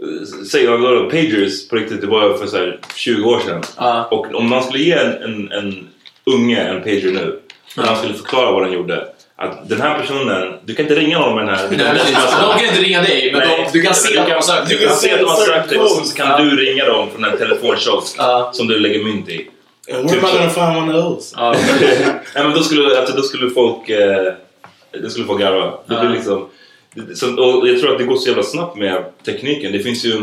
[0.03, 3.63] eh, Säg vadå, Pagers på riktigt, det var för så här, 20 år sedan.
[3.77, 4.05] Ja.
[4.11, 5.89] Och om man skulle ge en, en, en
[6.27, 7.41] unge en pager nu,
[7.77, 9.09] och han skulle förklara vad den gjorde.
[9.37, 11.69] Att den här personen, du kan inte ringa någon med den här.
[11.71, 12.15] Nej.
[12.41, 14.69] De kan inte ringa dig, men de, du kan se att de har sökt.
[14.69, 16.39] du kan se att de har sökt dig och så, kan Ja.
[16.39, 18.51] du ringa dem från en telefonkiosk Ja.
[18.55, 19.51] som du lägger mynt i.
[19.93, 21.35] Am I gonna find one of those?
[21.39, 21.55] Ja.
[22.35, 24.33] Nej, men då skulle, alltså, då skulle folk eh,
[25.03, 25.73] då skulle folk garva.
[25.87, 26.49] Det blir liksom,
[27.15, 29.73] så, och jag tror att det går så jävla snabbt med tekniken.
[29.73, 30.15] Det finns ju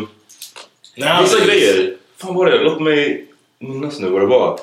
[0.98, 1.34] Nowadays.
[1.34, 1.94] vissa grejer.
[2.18, 2.64] Fan var det?
[2.64, 3.28] Låt mig
[3.60, 4.60] minnas nu vad det var.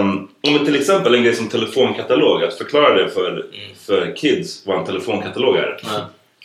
[0.00, 2.42] Um, men till exempel en grej som telefonkatalog.
[2.44, 3.46] Att förklara det för,
[3.86, 5.80] för kids vad en telefonkatalog är.
[5.82, 5.88] Ja.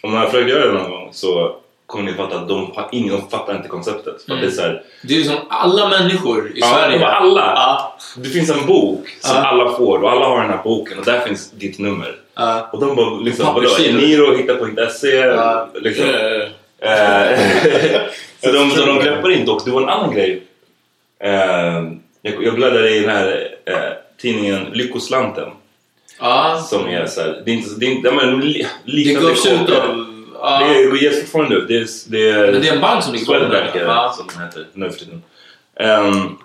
[0.04, 2.89] Om man har försökt göra det någon gång så kommer ni fatta att de, har
[2.91, 4.28] ingen, de fattar inte konceptet.
[4.28, 4.41] Mm.
[4.41, 6.97] det är så här, Det är liksom alla människor i Ja, Sverige.
[7.00, 7.41] de alla.
[7.56, 7.97] Ja.
[8.17, 9.43] Det finns en bok som Ja.
[9.43, 12.15] alla får och alla har den här boken och där finns ditt nummer.
[12.36, 12.70] Ja.
[12.74, 13.70] Och de bara liksom, vadå.
[13.80, 15.15] Eniro, hitta.se.
[15.15, 15.70] Ja.
[15.74, 16.06] Liksom.
[16.06, 16.52] Yeah.
[16.82, 17.39] Eh,
[18.44, 20.44] så de, så de greppar inte och det var en annan grej.
[21.20, 21.84] Eh,
[22.22, 23.76] jag, jag bläddrade i den här eh,
[24.22, 25.50] tidningen Lyckoslanten.
[26.70, 29.46] Som är såhär, det är inte, det är inte, ja, men li, Det liknande gavs
[29.46, 30.08] ut av...
[30.60, 31.67] Det ges fortfarande ut.
[31.67, 34.13] Det är, det är, det är en bank som ligger bakom Swedbank det, ja.
[34.17, 35.24] som den heter nu för tiden.
[35.76, 36.38] Ehm,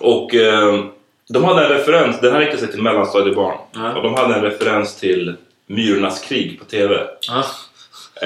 [0.00, 0.90] och ehm,
[1.32, 3.56] de hade en referens, den här riktar sig till mellanstadiebarn.
[3.74, 3.92] Ja.
[3.96, 5.34] Och de hade en referens till
[5.66, 6.96] Myrornas krig på TV.
[7.28, 7.44] Ja.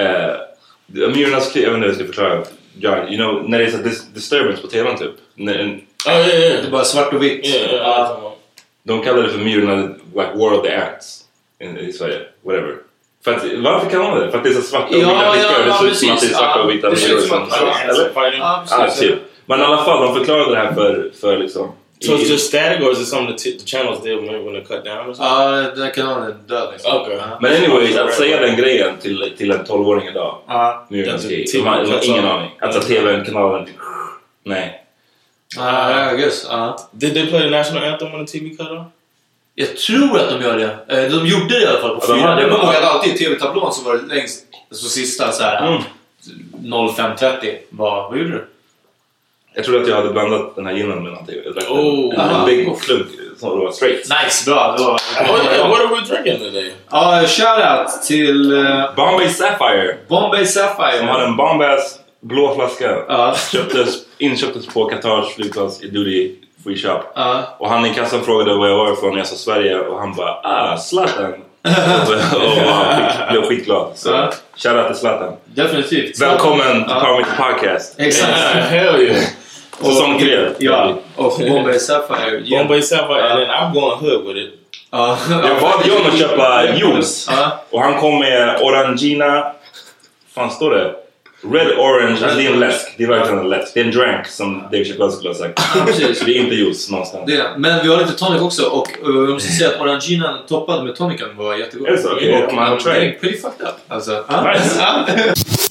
[0.02, 0.36] Eh,
[0.86, 2.42] Myrornas krig, jag vet inte hur jag ska förklara.
[2.78, 5.10] John, you know, när det är så dis- disturbance på TVn typ.
[5.34, 5.54] När,
[6.06, 6.60] Oh yeah, yeah.
[6.62, 7.46] Det är bara svart och vitt.
[7.46, 8.36] Yeah, yeah, Ja.
[8.82, 9.76] de kallar det för Myrorna,
[10.14, 11.20] like War of the Ants
[11.60, 12.18] i, i Sverige.
[12.44, 12.74] Whatever.
[13.24, 14.30] För att, varför kallar man det?
[14.30, 15.66] För att det är så svarta och Ja, vita ja, prickar.
[15.66, 17.48] ja, det ser ut som att det är svarta Ja, och vita myror.
[18.38, 19.00] Ja, Ah, precis.
[19.00, 19.18] typ.
[19.46, 21.72] Men i alla fall, de förklarade det här för, för liksom...
[22.00, 24.52] So it's just static, or is it something the, t- the channels did when, when
[24.54, 25.24] they cut down or something?
[25.26, 26.96] Ja, den här kanalen är död liksom.
[26.96, 27.16] Okej.
[27.20, 27.38] Ja.
[27.40, 30.38] Men anyway, att säga den grejen till, till en 12-åring idag.
[30.46, 30.87] Ja.
[30.90, 31.46] Myrornas Ja, krig.
[31.52, 32.50] TV De har ingen aning.
[32.61, 33.68] Alltså TV-kanalen...
[34.44, 34.80] Nej.
[35.57, 36.46] Ja, I guess.
[36.50, 36.78] Ja.
[36.92, 38.87] Did they play the national anthem when the TV cut off?
[39.54, 40.94] Jag tror att de gör det.
[41.04, 42.38] Eh, De gjorde det i alla fall på fyran.
[42.40, 45.66] Jag kommer ihåg att alltid i tv-tablån så var det längst, så sista så här
[45.66, 45.83] Mm.
[46.62, 48.46] 05.30 var, vad gjorde du?
[49.56, 51.36] Jag trodde att jag hade blandat den här ginen med någonting.
[51.44, 52.14] Jag drack Oh.
[52.14, 52.38] en, Aha.
[52.40, 53.06] en big klunk
[53.38, 53.96] som var straight.
[54.24, 54.76] Nice, bra.
[54.78, 56.72] Var, What, are we drinking today?
[56.90, 59.96] Ja, shoutout till uh, Bombay Sapphire.
[60.08, 60.98] Bombay Sapphire.
[60.98, 62.96] Som hade en Bombass blå flaska.
[63.08, 63.34] Ja.
[63.52, 66.32] Köptes, inköptes på Qatars flygplats i Duty
[66.64, 67.00] Free Shop.
[67.14, 67.42] Ja.
[67.58, 70.14] Och han i kassan frågade var jag var ifrån när jag sa Sverige och han
[70.14, 71.32] bara ah, Zlatan.
[72.34, 73.92] och blev skitglad.
[73.94, 74.30] Så Ja.
[74.56, 75.32] shoutout till Zlatan.
[75.44, 76.22] Definitivt.
[76.22, 77.00] Välkommen till Ja.
[77.00, 77.94] Power Podcast.
[78.00, 78.32] Exakt.
[78.70, 79.24] Hell yeah.
[79.80, 80.38] Säsong tre.
[80.58, 82.42] Ja, och Bombay Sapphire.
[82.44, 82.58] Ja.
[82.58, 84.60] Bombay Sapphire, and then I'm going hood with it.
[84.90, 85.18] Ja.
[85.30, 87.28] Jag bad John att köpa juice.
[87.30, 87.64] Ja.
[87.70, 89.52] Och han kom med Orangina...
[90.34, 90.94] fan står det?
[91.52, 92.18] Red Orange.
[92.22, 92.94] Alltså det är en läsk.
[92.96, 93.74] Det är verkligen en läsk.
[93.74, 95.60] Det är en drank som Dave Chappelle skulle ha sagt.
[96.18, 97.24] Så det är inte juice någonstans.
[97.26, 100.84] Det, men vi har lite tonic också och uh, jag måste säga att oranginan toppad
[100.84, 101.88] med tonicen var jättegod.
[101.88, 102.12] Är det så?
[102.12, 103.74] Okej, och, man är pretty fucked up.
[103.88, 104.24] Alltså.
[104.44, 105.63] Nice.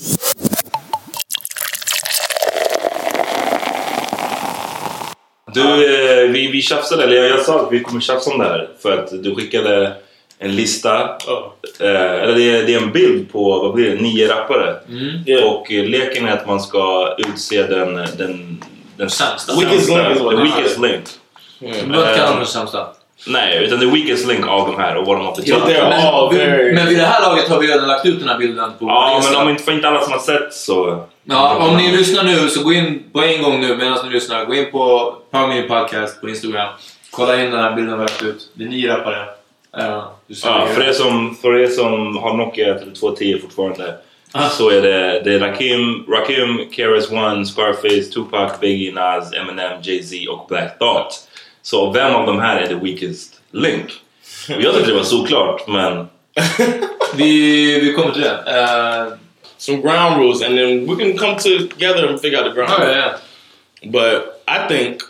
[5.53, 8.45] Du, eh, vi, vi tjafsade, eller jag, jag sa att vi kommer tjafsa om det
[8.45, 8.69] här.
[8.81, 9.93] För att du skickade
[10.39, 11.17] en lista.
[11.27, 11.51] Oh.
[11.79, 14.75] Eh, eller det är, det är en bild på, vad blir det, nio rappare.
[14.89, 15.23] Mm.
[15.25, 15.43] Yeah.
[15.43, 17.95] Och eh, leken är att man ska utse den...
[18.17, 18.63] den
[18.97, 19.53] den Sämsta.
[19.59, 21.03] Weakest link the weakest link.
[21.59, 22.87] Du inte kalla dem för sämsta.
[23.27, 26.39] Nej, utan the weakest link av de här och vad de har för all Men,
[26.39, 26.73] very...
[26.73, 29.21] men vid det här laget har vi redan lagt ut den här bilden på Ja,
[29.23, 31.05] men om inte, för inte alla som har sett så...
[31.25, 34.45] Ja, om ni lyssnar nu så gå in på en gång nu medan ni lyssnar.
[34.45, 36.67] Gå in på Power Media Podcast på Instagram.
[37.11, 38.49] Kolla in den här bilden vi lagt ut.
[38.53, 39.25] Det är nio rappare.
[39.77, 43.95] Uh, Ja, för, er som, för er som har Nokia 3210 fortfarande
[44.35, 44.49] Ah.
[44.49, 50.31] så är det, det är Rakim, Rakim, KRS One, Scarface, Tupac, Biggie, Nas, Eminem, Jay-Z
[50.31, 51.13] och Black Thought.
[51.61, 53.85] Så vem av de här är the weakest link?
[54.47, 56.07] Jag tyckte det var såklart, men
[57.15, 58.29] vi, vi kommer till det.
[58.47, 59.13] Uh,
[59.63, 62.91] Some ground rules, and then we can come together and figure out the ground ja,
[62.91, 63.19] ja.
[63.85, 65.01] But I think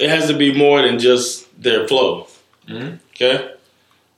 [0.00, 2.26] it has to be more than just their flow.
[2.66, 2.98] Mhm.
[3.14, 3.50] Okay?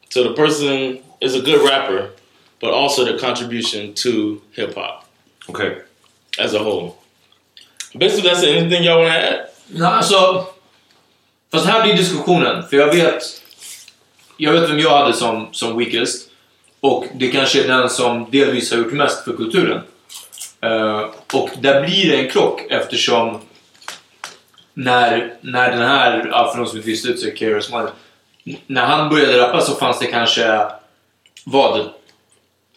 [0.08, 2.10] So the person is a good rapper,
[2.58, 5.04] but also their contribution to hip hop
[5.50, 5.82] Okay,
[6.38, 6.96] as a whole.
[7.98, 8.56] Basically, that's it.
[8.56, 9.46] Anything y'all want to add?
[9.68, 10.46] Nej, alltså...
[11.52, 12.68] Fast här blir diskussionen.
[12.68, 13.22] För jag vet...
[14.36, 16.29] Jag vet vem jag hade som, som weakest.
[16.80, 19.80] Och det kanske är den som delvis har gjort mest för kulturen.
[20.60, 21.00] Eh,
[21.34, 23.40] och där blir det en krock eftersom
[24.74, 27.90] när, när den här, ja, för de som inte visste ut sig, KRS One,
[28.66, 30.66] när han började rappa så fanns det kanske,
[31.44, 31.88] vad?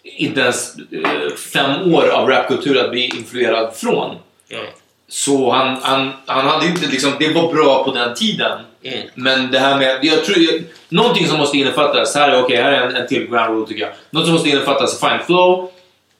[0.03, 4.15] Inte ens eh, fem år av rapkultur att bli influerad från.
[4.49, 4.65] Mm.
[5.13, 8.59] Så han, han, han hade inte liksom, det var bra på den tiden.
[8.83, 9.07] Mm.
[9.15, 12.71] Men det här med, jag tror, jag, någonting som måste innefattas, här är okej, här
[12.71, 13.91] är en, en till ground rule tycker jag.
[14.09, 15.71] Något som måste innefattas, fine flow,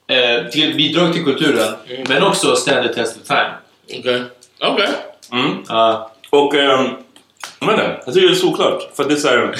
[0.08, 1.73] eh, till, bidrag till kulturen,
[2.08, 3.53] men också standard test of time.
[3.99, 4.21] Okay.
[4.73, 4.88] Okay.
[5.32, 5.63] Mm.
[5.67, 6.12] Ja.
[6.29, 6.53] Och...
[6.53, 6.89] Um,
[7.60, 8.89] jag vet inte, jag tycker det är såklart.
[8.95, 9.56] För det är såhär...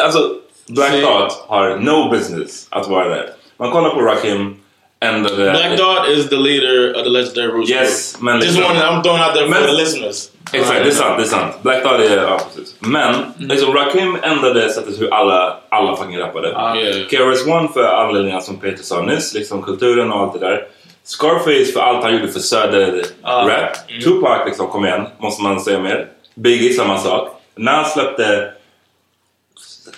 [0.04, 0.30] alltså,
[0.66, 3.30] Black Thought har no business att vara där.
[3.56, 4.56] Man kollar på Rakim.
[5.00, 5.50] Ändrade...
[5.50, 9.22] Black Dot is the leader of the legendary Roots Yes, men Just wanted, I'm throwing
[9.22, 10.30] out there for Men- the listeners.
[10.52, 11.16] Exakt, det är sant.
[11.18, 11.62] Det är sant.
[11.62, 12.16] Black Dot är...
[12.22, 12.74] Ja, precis.
[12.78, 16.48] Men liksom, Rakim ändrade sättet hur alla, alla fucking rappade.
[16.48, 17.08] Yeah.
[17.08, 20.66] KRS-One för anledningar som Peter sa nyss, liksom kulturen och allt det där.
[21.04, 24.02] Scarface för allt han gjorde för söder-rap.
[24.04, 26.08] Tupac, liksom, kom igen, måste man säga mer.
[26.34, 27.28] Biggie, samma sak.
[27.54, 28.52] När han släppte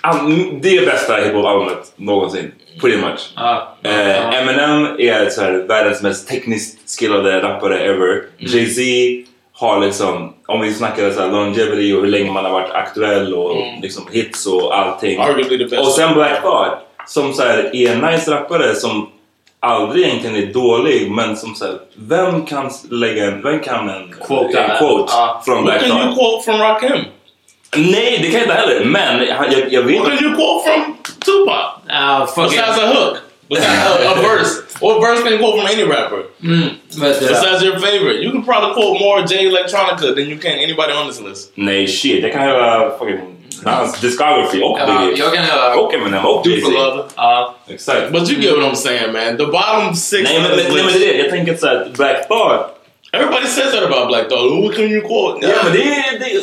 [0.00, 3.20] all- det bästa hiphop-albumet någonsin, pretty much.
[3.36, 3.76] Ja.
[3.82, 8.22] Eh, Eminem är så här, världens mest tekniskt skillade rappare ever.
[8.38, 8.82] Jay-Z
[9.54, 13.34] har liksom, om vi snackar så här longevity och hur länge man har varit aktuell
[13.34, 15.20] och liksom hits och allting.
[15.20, 15.82] Arguably the best.
[15.88, 19.08] Och sen Black Thought som så här, är en nice rappare som
[19.60, 24.14] aldrig egentligen är dålig men som så här, vem kan lägga en, vem kan en
[24.26, 25.42] Quote en quote Ja.
[25.44, 26.14] från What Black can you Thought?
[26.18, 27.04] quote from Rakim?
[27.76, 28.84] Nej, det kan jag inte heller.
[28.84, 30.94] Men han- jag, jag vet What can you quote from
[31.28, 31.64] Tupac?
[31.90, 32.84] Ah, fuck Besides it.
[32.84, 33.14] a hook.
[33.48, 34.52] Besides a, a verse.
[34.80, 36.22] What verse can you quote from any rapper?
[36.42, 36.68] Mm,
[37.00, 37.28] vet du.
[37.28, 38.18] Besides your favorite.
[38.24, 41.52] You can probably quote more Jay Electronica than you can anybody on this list.
[41.54, 42.22] Nej, shit.
[42.22, 43.20] Jag kan göra fucking
[43.64, 45.24] hans discography och Ja, Biggie.
[45.24, 45.74] jag kan göra...
[45.76, 46.72] Och Eminem och Do for Jay-Z.
[46.72, 47.02] love.
[47.16, 47.54] Ja.
[47.68, 48.12] Exakt.
[48.12, 49.36] But you get what I'm saying, man.
[49.36, 51.00] The bottom six Nej, men, on men, this nej, men list.
[51.00, 51.18] det är det.
[51.22, 52.74] Jag tänker såhär, Black Thought.
[53.12, 54.62] Everybody says that about Black Dog.
[54.64, 55.46] What can you quote?
[55.46, 56.18] Ja, men det är...
[56.18, 56.40] Det,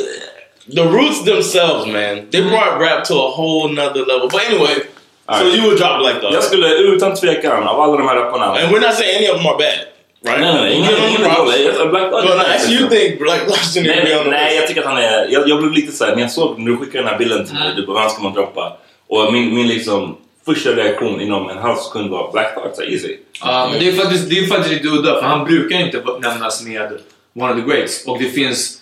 [0.67, 4.27] The roots themselves, man, they brought rap to a whole nother level.
[4.29, 5.53] But anyway, so Alright.
[5.53, 6.33] you would drop Black Dog.
[6.33, 8.45] jag skulle utan tvekan, av alla de här rapparna...
[8.45, 9.79] And we're not saying any of them are bad,
[10.23, 10.41] right?
[10.41, 11.89] Nej, nej, Ingen, ingen dålig.
[11.89, 15.27] Black actually, you think Black shouldn't Nej, nej, nej, jag tycker att han är...
[15.29, 17.55] Jag, jag blev lite såhär, när jag såg när du skickade den här bilden till
[17.55, 18.77] mig, du bara, vem ska man droppa?
[19.07, 23.17] Och min, min liksom första reaktion inom en halv sekund var Black Thought, så easy.
[23.41, 26.63] Ja, men det är faktiskt, det är faktiskt lite udda för han brukar inte nämnas
[26.63, 26.91] med
[27.39, 28.05] One of the Greats.
[28.05, 28.81] Och det finns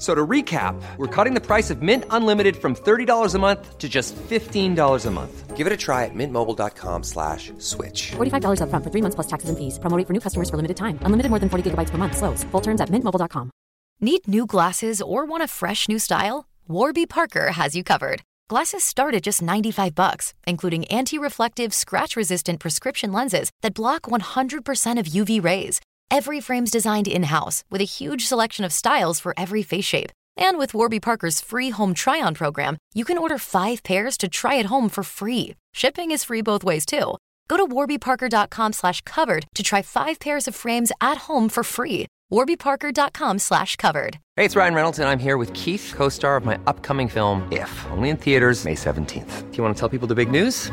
[0.00, 3.76] F- So to recap, we're cutting the price of Mint Unlimited from $30 a month
[3.78, 5.56] to just $15 a month.
[5.58, 8.12] Give it a try at mintmobile.com slash switch.
[8.16, 9.78] $45 upfront for three months plus taxes and fees.
[9.78, 10.98] Promo rate for new customers for limited time.
[11.04, 12.16] Unlimited more than 40 gigabytes per month.
[12.16, 12.44] Slows.
[12.52, 13.50] Full terms at mintmobile.com.
[14.00, 16.46] Need new glasses or want a fresh new style?
[16.66, 18.22] Warby Parker has you covered.
[18.48, 25.06] Glasses start at just 95 bucks, including anti-reflective, scratch-resistant prescription lenses that block 100% of
[25.06, 25.80] UV rays.
[26.10, 30.10] Every frame's designed in-house with a huge selection of styles for every face shape.
[30.36, 34.58] And with Warby Parker's free home try-on program, you can order 5 pairs to try
[34.58, 35.54] at home for free.
[35.72, 37.16] Shipping is free both ways too.
[37.48, 42.06] Go to warbyparker.com slash covered to try 5 pairs of frames at home for free.
[42.32, 44.18] warbyparker.com slash covered.
[44.36, 47.46] Hey, it's Ryan Reynolds, and I'm here with Keith, co star of my upcoming film,
[47.52, 49.50] If, only in theaters, May 17th.
[49.50, 50.72] Do you want to tell people the big news?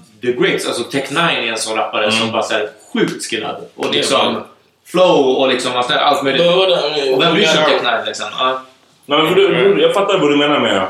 [0.21, 0.67] the greats.
[0.67, 3.55] Alltså Tech 9 är en sån rappare som bara är sjukt skillad.
[3.75, 4.41] Och liksom Mm.
[4.85, 6.41] flow och liksom alltså, allt möjligt.
[6.45, 8.25] Mean, Och vem bryr sig om Tech 9 liksom?
[8.39, 8.61] Ja.
[9.05, 10.87] Nej, men för du, jag fattar vad du menar med,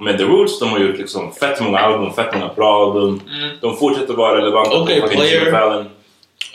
[0.00, 0.58] med The Roots.
[0.58, 3.20] De har gjort liksom fett många album, fett många bra album.
[3.60, 5.84] De fortsätter vara relevanta Okay, på fucking player.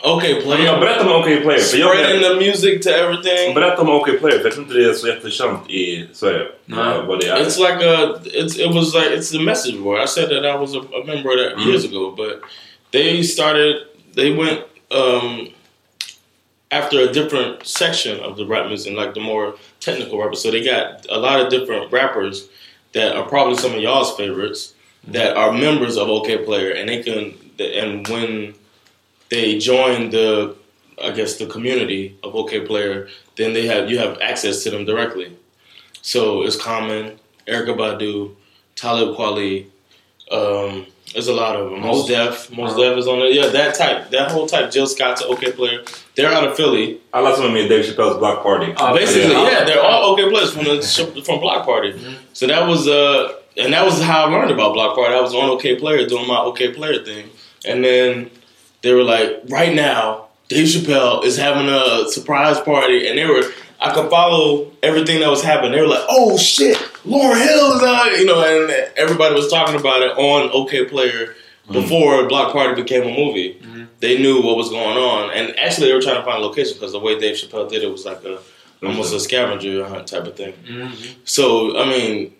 [0.00, 0.16] Fallon.
[0.16, 0.64] Okay, player.
[0.64, 1.58] jag berättar om OK Player.
[1.58, 3.54] För jag Spreading vet, the music to everything.
[3.54, 6.46] berätta om OK Player, för jag tror inte det är så jättekänt i Sverige.
[6.64, 7.02] Nej.
[7.06, 7.36] vad det är.
[7.36, 10.00] It's like a, it's it was like it's the message board.
[10.02, 12.40] I said that I was a, a member of that years ago, but
[12.92, 13.76] they started.
[14.14, 15.48] They went um,
[16.70, 20.42] after a different section of the rap music, like the more technical rappers.
[20.42, 22.48] So they got a lot of different rappers
[22.92, 24.74] that are probably some of y'all's favorites
[25.12, 27.34] that are members of OK Player, and they can.
[27.58, 28.54] And when
[29.30, 30.54] they join the,
[31.02, 34.84] I guess the community of OK Player, then they have you have access to them
[34.84, 35.36] directly.
[36.02, 38.34] So it's Common, Erica Badu,
[38.76, 39.66] Talib Kweli.
[40.30, 41.80] Um, there's a lot of them.
[41.80, 43.32] Most Def, Most Def is on it.
[43.34, 44.70] Yeah, that type, that whole type.
[44.70, 45.82] Jill Scott's an OK player.
[46.14, 46.98] They're out of Philly.
[47.12, 48.72] Alla som är med i Dave Chappelles Block Party.
[48.94, 49.50] Basically, Ja.
[49.50, 51.94] yeah, they're all OK players from the from Block Party.
[52.32, 55.14] So that was uh, and that was how I learned about Block Party.
[55.14, 57.28] I was on OK Player doing my OK Player thing,
[57.64, 58.30] and then
[58.86, 63.42] they were like, right now, Dave Chappelle is having a surprise party, and they were.
[63.78, 65.72] I could follow everything that was happening.
[65.72, 69.78] They were like, "Oh shit, Lauren Hill is on," you know, and everybody was talking
[69.78, 71.34] about it on OK Player
[71.68, 71.72] mm.
[71.72, 73.54] before Block Party became a movie.
[73.54, 73.84] Mm-hmm.
[74.00, 76.74] They knew what was going on, and actually, they were trying to find a location
[76.74, 78.38] because the way Dave Chappelle did it was like a
[78.82, 80.54] almost a scavenger hunt type of thing.
[80.66, 81.20] Mm-hmm.
[81.24, 82.34] So, I mean,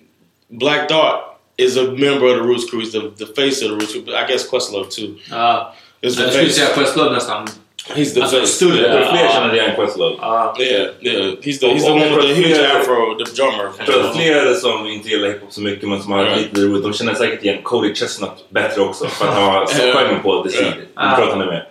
[0.50, 2.80] Black Thought is a member of the Roots crew.
[2.80, 4.04] He's the, the face of the Roots crew.
[4.04, 5.18] But I guess Questlove too.
[5.28, 5.72] Ja.
[6.00, 6.54] Is the Jag skulle face.
[6.56, 7.46] säga Questlove nästan.
[7.94, 8.46] He's the Alltså, face.
[8.46, 8.80] större.
[8.80, 9.32] Jag tror fler Ja.
[9.32, 10.16] känner igen Questlove.
[10.20, 10.56] Ja.
[10.60, 11.24] Yeah, yeah.
[11.26, 13.68] He's the he's the Och- one with the huge afro, the drummer.
[13.78, 16.36] Jag tror att fler som inte gillar hiphop så mycket men som har Ja.
[16.36, 19.06] lite roligt, de känner säkert igen Cody Chestnut bättre också.
[19.06, 19.92] För att han har så Ja.
[19.94, 20.66] sjöng på The Seed.
[20.96, 21.04] Ja.
[21.04, 21.66] Jag tror att med.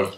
[0.00, 0.08] Uh,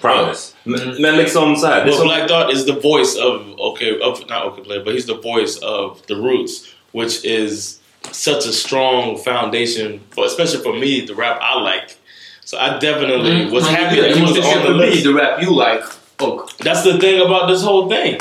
[0.00, 0.54] Promise.
[0.64, 1.76] Men, men liksom så här.
[1.76, 4.84] Det är But som, Black Thought is the voice of okay, of not okay player,
[4.84, 6.52] but he's the voice of the Roots,
[6.92, 7.80] which is
[8.12, 11.86] such a strong foundation for, especially for me, the rap I like.
[12.50, 15.02] So I definitely was Men happy that he was on the list.
[15.02, 15.82] the rap you like.
[16.22, 18.18] Och That's the thing about this whole thing.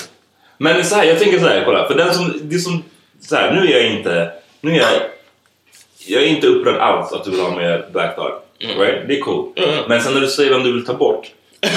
[0.57, 1.87] men så här, jag tänker så här, kolla.
[1.87, 2.83] För den som, det som,
[3.21, 4.89] så här, nu är jag inte, nu är jag,
[6.07, 8.43] jag är inte upprörd alls att du vill ha med Black Thought.
[8.59, 9.07] Right?
[9.07, 9.49] Det är cool.
[9.55, 9.75] Mm.
[9.87, 11.27] Men sen när du säger vem du vill ta bort.
[11.61, 11.69] det,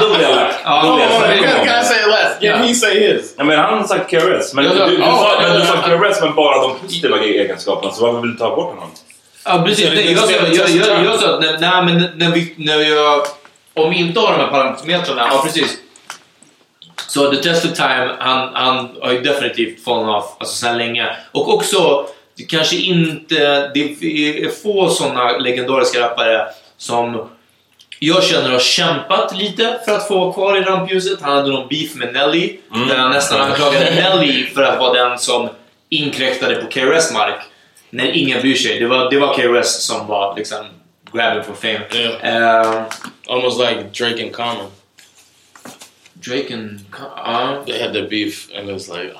[0.00, 0.54] då blir jag lack.
[0.64, 1.84] Ja, Då blir jag ja, så här, men- come on, Can I man.
[1.84, 2.40] say it last?
[2.40, 2.62] Can Yeah.
[2.66, 3.34] he say his?
[3.38, 5.74] Ja, men han har sagt KRS, men du, du, du, Ja, sa, men du sa.
[5.76, 8.90] KRS men bara de positiva egenskaperna, så varför vill du ta bort honom?
[9.44, 11.04] Ja precis, Så nej, jag, sa, jag, jag, time.
[11.04, 13.22] jag sa att när, nej, men när vi, när jag,
[13.74, 15.76] om vi inte har de här parametrarna, ja precis.
[17.06, 21.16] Så The Test of Time, han, han har ju definitivt fallen off alltså sedan länge.
[21.32, 27.28] Och också, det kanske inte, det är få sådana legendariska rappare som
[27.98, 31.22] jag känner har kämpat lite för att få vara kvar i rampljuset.
[31.22, 32.56] Han hade någon beef med Nelly,
[32.88, 35.48] där han nästan anklagade Nelly för att vara den som
[35.88, 37.40] inkräktade på KRS mark.
[37.90, 38.80] När ingen bryr sig.
[38.80, 40.58] Det var, det var KRS som var liksom
[41.12, 41.80] grabbing for fame.
[41.94, 42.60] Yeah.
[42.66, 42.82] Eh,
[43.28, 44.66] Almost like Drake and Common.
[46.14, 46.80] Drake and...
[47.16, 47.62] Ja.
[47.66, 49.12] They had the beef, and it was like,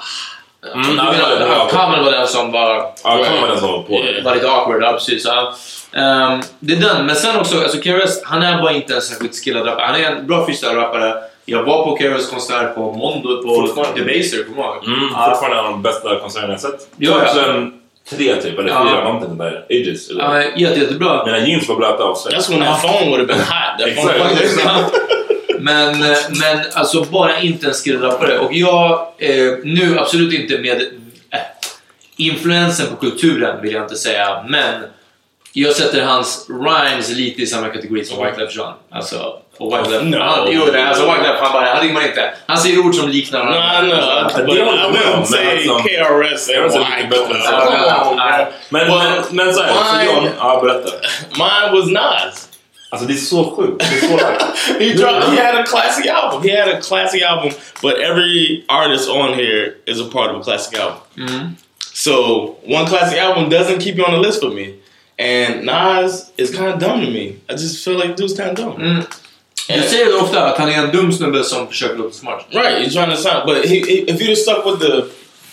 [0.74, 2.74] Mm, menar, det var- Common var den som var...
[3.04, 4.22] Ja, Common var den som var på det.
[4.24, 5.24] var lite awkward, ja precis.
[5.24, 5.54] Ja.
[5.92, 9.44] Ehm, det är den, men sen också, alltså KRS, han är bara inte en särskilt
[9.44, 9.86] skillad rappare.
[9.86, 11.14] Han är en bra freestyle-rappare.
[11.44, 13.86] Jag var på KRS konsert på Mondo på.
[13.96, 14.84] Debaser, kommer du ihåg?
[14.84, 15.08] Mm.
[15.08, 16.88] Fortfarande en av de bästa konserterna jag sett.
[16.96, 17.70] Ja, ja.
[18.10, 18.88] 2003 typ, eller Ja.
[18.94, 19.66] 4, någonting där.
[19.70, 20.10] Ages.
[20.10, 20.24] Eller?
[20.24, 21.26] Ja, jätte, jättebra.
[21.26, 25.00] Mina jeans var blöta av that's when that phone would have been phone Exactly.
[25.60, 28.38] Men, eh, men alltså bara inte en rappare.
[28.38, 30.80] Och jag, eh, nu absolut inte med
[31.30, 31.38] eh,
[32.16, 34.74] influensen på kulturen vill jag inte säga, men
[35.52, 38.72] jag sätter hans rhymes lite i samma kategori som Wyclef Jean.
[38.90, 40.16] Alltså, och Wyclef, No.
[40.18, 42.30] han, jo, det, alltså Wyclef, han bara, han rimmar inte.
[42.46, 43.96] Han säger ord som liknar No, varandra.
[44.22, 47.08] no, but I håller jag med om, wouldn't men say KRS and har sett lite
[47.10, 47.56] bättre än så.
[47.56, 47.68] Wyclef.
[47.68, 48.46] Come on, Ja, man.
[48.68, 50.90] Men, men, men såhär, så mine- John, ja berätta.
[51.36, 52.46] Mine was Nas.
[52.92, 53.78] Alltså det är så sjukt.
[53.90, 54.24] Det är så.
[54.84, 55.38] He dropped.
[55.38, 56.42] He had a classic album.
[56.50, 57.50] He had a classic album,
[57.82, 61.56] but every artist on here is a part of a classic album.
[61.94, 62.12] So
[62.66, 64.74] one classic album doesn't keep you on the list for me.
[65.18, 67.34] And Nas is kind of dumb to me.
[67.48, 68.76] I just feel like dude's kind of dumb.
[68.78, 69.06] Mm.
[69.76, 72.46] Jag säger ofta att han är en dum snubbe som försöker låta smart.
[72.50, 75.06] Right, he's trying to sound, but he, he, if you'd have stuck with the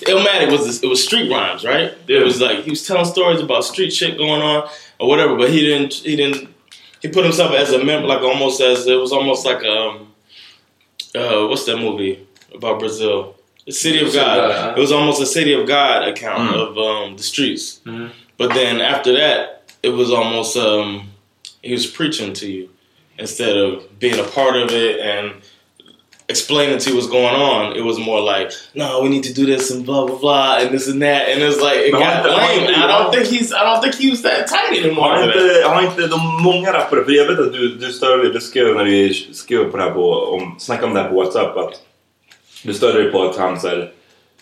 [0.06, 1.92] Illmatic was this, it was street rhymes, right?
[2.08, 5.50] It was like he was telling stories about street shit going on or whatever, but
[5.50, 6.48] he didn't he didn't
[7.02, 10.14] he put himself as a member, like almost as it was almost like um
[11.16, 12.20] uh what's that movie
[12.54, 13.36] about Brazil?
[13.66, 14.38] The City of God.
[14.38, 14.78] God.
[14.78, 17.82] It was almost a City of God account of um the streets.
[18.38, 21.10] But then after that, it was almost um
[21.64, 22.70] he was preaching to you
[23.18, 25.34] instead of being a part of it and
[26.30, 27.76] explaining to you what's going on.
[27.76, 30.72] It was more like, no, we need to do this and blah blah blah and
[30.72, 31.30] this and that.
[31.30, 32.68] And it's like it Men got lame.
[32.68, 35.10] I don't think he's I don't think he was that tight anymore.
[35.10, 38.34] Har inte, har inte de många rappare, för jag vet att du, du störde dig,
[38.34, 41.16] du skrev när vi skrev på det här på, om, snackade om det här på
[41.16, 41.82] Whatsapp att
[42.64, 43.92] du störde dig på att han såhär,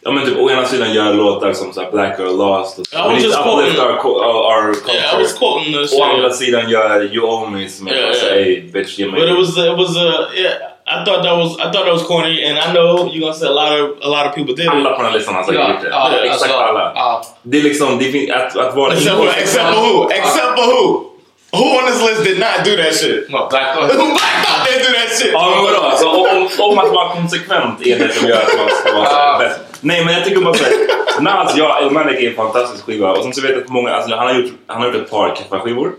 [0.05, 2.85] ja men typ å ena sidan gör låtar som såhär Black Girl Lost och
[3.19, 3.91] just to uplift quoting- our,
[4.51, 4.93] our, culture.
[4.93, 5.99] Yeah, I was quoting the shit.
[5.99, 8.33] Å andra sidan gör You Owe Me som Yeah, yeah.
[8.33, 10.53] hey bitch give me But it was it was uh yeah.
[10.87, 13.47] I thought that was I thought that was corny, and I know you're gonna say
[13.47, 14.95] a lot of a lot of people did Alla it.
[14.97, 15.89] på den här listan har säkert gjort det.
[15.89, 16.91] ja, Exakt alltså, alla.
[16.95, 17.21] ja.
[17.41, 20.09] Det är liksom, det fin- att, att vara Except for, except for who?
[20.11, 21.03] Except for who?
[21.57, 23.29] Who on this list did not do that shit?
[23.29, 23.87] Well, Black Thought.
[23.95, 25.31] Black thought they do that shit.
[25.33, 25.79] Ja men vadå?
[25.81, 29.15] Alltså, om, om att vara konsekvent är det som gör att man ska vara så
[29.15, 29.59] här bäst.
[29.85, 30.73] Nej men jag tycker bara såhär,
[31.21, 34.15] Nas, ja, Illmatic är en fantastisk skiva och sen så vet jag att många, alltså
[34.15, 35.91] han har gjort, han har gjort ett par keffa skivor.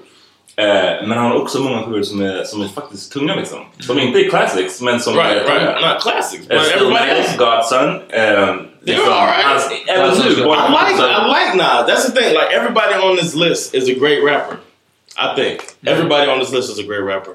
[0.56, 0.66] Eh,
[1.06, 3.58] men han har också många skivor som är, som är faktiskt tunga liksom.
[3.80, 5.72] Som inte är classics men som Right, är tunga.
[5.72, 5.80] right.
[5.94, 7.36] Not classics, but Eh, everybody else.
[7.38, 7.88] Godson.
[8.10, 9.44] Eh, liksom, alright.
[9.44, 11.88] hans, även nu, I bara- like I like Nas.
[11.90, 12.30] That's the thing.
[12.32, 14.56] Like everybody on this list is a great rapper.
[15.18, 17.32] I think everybody on this list is a great rapper.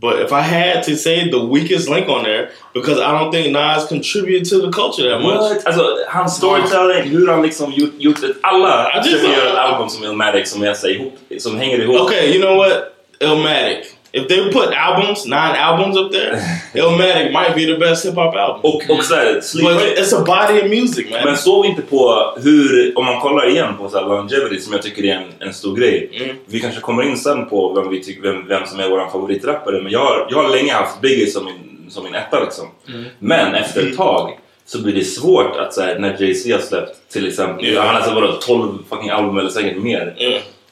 [0.00, 3.52] But if I had to say the weakest link on there, because I don't think
[3.52, 5.40] Nas contributed to the culture that much.
[5.40, 5.66] What?
[5.66, 10.50] Alltså, hans storytelling, hur han liksom gjort, gjort alla I just- ett album som Illmatic
[10.50, 12.00] som så ihop, som hänger ihop.
[12.00, 12.72] Okay, you know what?
[13.20, 13.86] Illmatic.
[14.12, 16.36] If they put albums, nine albums up there,
[16.74, 18.60] Illmatic might be the best hip hop album.
[18.62, 21.20] Och, och såhär, Sleep But it's a body of music, man.
[21.24, 24.72] Men såg vi inte på hur, om man kollar igen på så här longevity som
[24.72, 26.10] jag tycker är en, en stor grej.
[26.22, 26.36] Mm.
[26.46, 29.82] Vi kanske kommer in sen på vem, vi tycker, vem, vem som är vår favoritrappare.
[29.82, 32.66] Men jag har, jag har länge haft Biggie som min, som min etta liksom.
[32.88, 33.04] Mm.
[33.18, 37.12] Men efter ett tag så blir det svårt att så här, när Jay-Z har släppt
[37.12, 37.80] till exempel, Ja.
[37.80, 40.14] han har alltså vadå 12 fucking album eller säkert mer.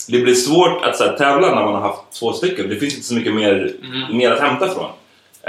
[0.09, 2.68] Det blir svårt att så här, tävla när man har haft två stycken.
[2.68, 3.72] Det finns inte så mycket mer,
[4.12, 4.90] mer att hämta från.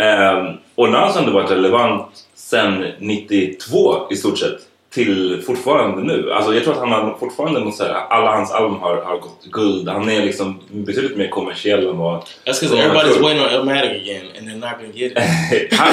[0.07, 2.05] Um, och Nas har ändå varit relevant
[2.35, 4.57] sen 92 i stort sett
[4.93, 6.31] till fortfarande nu.
[6.33, 9.17] Alltså jag tror att han har fortfarande något så här, alla hans album har, har
[9.17, 9.89] gått guld.
[9.89, 12.19] Han är liksom betydligt mer kommersiell än vad...
[12.19, 12.25] That's
[12.61, 13.23] because everybody's tror.
[13.23, 15.73] waiting on Illmatic again, and they're not gonna get it.
[15.73, 15.89] Han,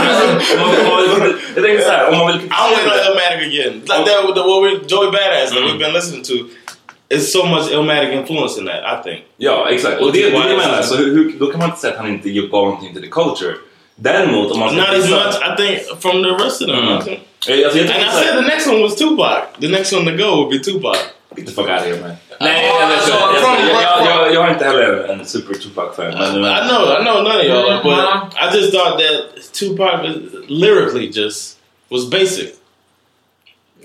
[0.59, 3.47] om man, om man, jag tänker så här, om man vill I'm waiting on Illmatic
[3.47, 3.73] again.
[3.73, 5.65] Like that, what we, Joey Badass that Mm.
[5.69, 6.35] we've been listening to,
[7.09, 8.83] is so much Illmatic influence in that.
[8.85, 9.25] I think.
[9.37, 10.01] Ja, exakt.
[10.01, 10.83] Och det, det är det jag menar.
[10.83, 13.09] Så hur, hur, då kan man inte säga att han inte gav någonting till the
[13.09, 13.55] culture.
[13.97, 16.79] Däremot om man ska Not as much, I think, from the rest of them.
[16.79, 16.99] Mm.
[16.99, 17.21] I think.
[17.49, 19.39] Alltså, jag And I said the next one was Tupac.
[19.61, 20.97] The next one to go would be Tupac.
[21.37, 22.11] Get the fuck out of here man.
[22.41, 23.25] Nej, Ja, jag, vet alltså, inte.
[23.35, 26.05] jag, från- jag, jag, jag, jag är inte heller en super Tupac-fan.
[26.41, 28.53] Men, I know, I know none of y'all, but uh-huh.
[28.53, 30.17] I just thought that Tupac
[30.49, 32.49] lyrically just was basic.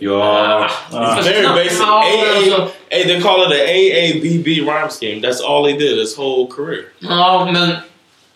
[0.01, 1.13] Ja, ah.
[1.13, 1.79] uh, It's very basic.
[1.79, 5.21] no, AA, also- hey, they call it an AABB rhyme scheme.
[5.21, 6.83] That's all he did his whole career.
[6.99, 7.75] Ja, men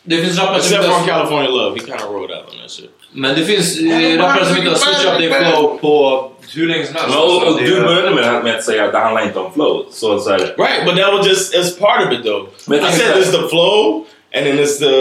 [0.03, 1.05] det finns rappare som Except from.
[1.07, 2.89] California Love, he kind of wrote out on that shit.
[3.11, 6.95] Men det finns eh, rappare som inte har switchat det flow på hur länge som
[6.95, 7.09] helst.
[7.09, 8.91] Men, och, och Alltså, det du är- började med, det här med att säga att
[8.91, 9.85] det handlar inte om flow.
[9.91, 12.43] Så, så här, Right, but that was just as part of it though.
[12.67, 14.05] But I said it's the flow,
[14.35, 14.95] and then it's the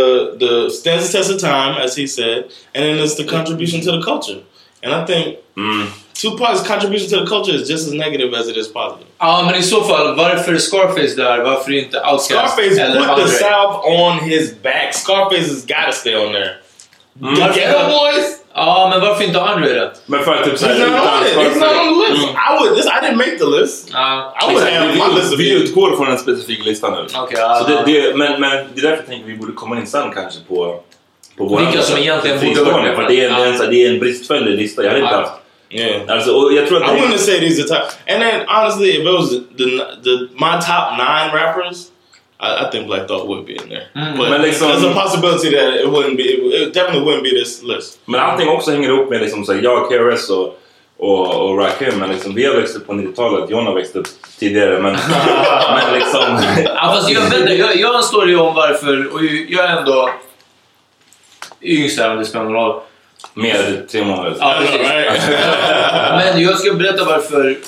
[0.46, 2.36] the stands the test of time, as he said,
[2.74, 4.38] and then it's the contribution to the culture.
[4.84, 8.56] And I think mm, Tupac's contribution to the culture is just as negative as it
[8.56, 9.06] is positive.
[9.18, 11.38] Ja, men i så fall, varför är Scarface där?
[11.38, 12.24] Varför inte Outkast?
[12.24, 13.28] Scarface eller put the Andre?
[13.28, 14.94] South on his back.
[14.94, 16.50] Scarface has got to stay on there.
[17.22, 17.34] Mm.
[17.34, 19.92] The Varför Ghetto Boys, Ja, men varför inte Andre det?
[20.06, 21.34] men för att typ he's not on it.
[21.36, 22.24] He's not on the list.
[22.24, 22.36] Mm.
[22.36, 22.76] I would.
[22.76, 23.88] This, I didn't make the list.
[23.92, 25.64] Ja, I would have my list Exakt, of vi, vi people.
[25.68, 27.06] utgår från en specifik lista nu.
[27.16, 27.58] Okej, ja.
[27.58, 29.86] Så det, det, men, men det är därför jag tänker att vi borde komma in
[29.86, 30.80] sen kanske på,
[31.38, 32.96] på våra Vilka som egentligen borde varit med.
[32.96, 34.82] för det är, en, här- det är en bristfällig lista.
[34.82, 35.20] Jag hade inte Ja.
[35.20, 35.32] haft...
[35.70, 36.00] Yeah.
[36.08, 37.88] Alltså, och jag tror att I wouldn't say these are top.
[38.14, 39.64] And then honestly, if it was the
[40.04, 40.10] the
[40.44, 41.76] my top nine rappers,
[42.40, 43.86] I, I think Black Thought would be in there.
[44.18, 46.22] But Men liksom- there's a possibility that it wouldn't be.
[46.22, 47.98] It, it definitely wouldn't be this list.
[48.04, 50.60] Men allting också hänger ihop med liksom, så jag, KRS och,
[50.98, 51.98] och, och Rakim.
[51.98, 53.50] Men liksom, vi har växt upp på 90-talet.
[53.50, 54.06] John har växt upp
[54.38, 54.78] tidigare.
[54.78, 54.92] Men,
[55.74, 56.20] men liksom...
[56.64, 59.76] Ja, fast jag, vet inte, jag, jag har en story om varför, och jag är
[59.76, 60.10] ändå
[61.64, 62.80] yngst om det spelar någon roll.
[63.34, 64.36] Med tre månader.
[64.40, 65.28] Ja, precis.
[66.34, 67.58] Men jag ska berätta varför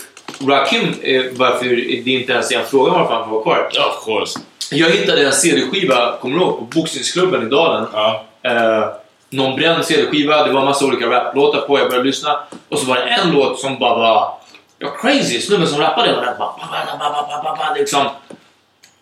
[0.49, 1.65] Rakim, eh, varför
[2.05, 3.69] det inte ens är en fråga varför han får vara kvar.
[3.89, 4.41] of course.
[4.71, 7.87] Jag hittade en CD-skiva, kommer du ihåg, på boxningsklubben i Dalen.
[7.93, 8.25] Ja.
[8.43, 8.89] Eh,
[9.31, 12.39] någon bränd CD-skiva, det var massa olika raplåtar på, jag började lyssna.
[12.69, 14.33] Och så var det en låt som bara var
[14.79, 18.07] ja, crazy, snubben som rappade och bara, liksom.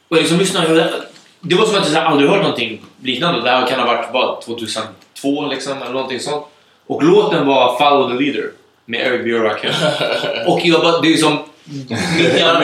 [0.09, 0.89] Och liksom lyssnade jag,
[1.45, 3.41] det var som att jag aldrig hört någonting liknande.
[3.41, 6.47] Det här kan ha varit bara 2002 liksom, eller någonting sånt.
[6.87, 8.51] Och låten var Follow the Leader
[8.85, 9.35] med Eric B.
[10.47, 11.39] och jag bara, det är som...
[11.65, 11.91] Mitt
[12.39, 12.61] hjärna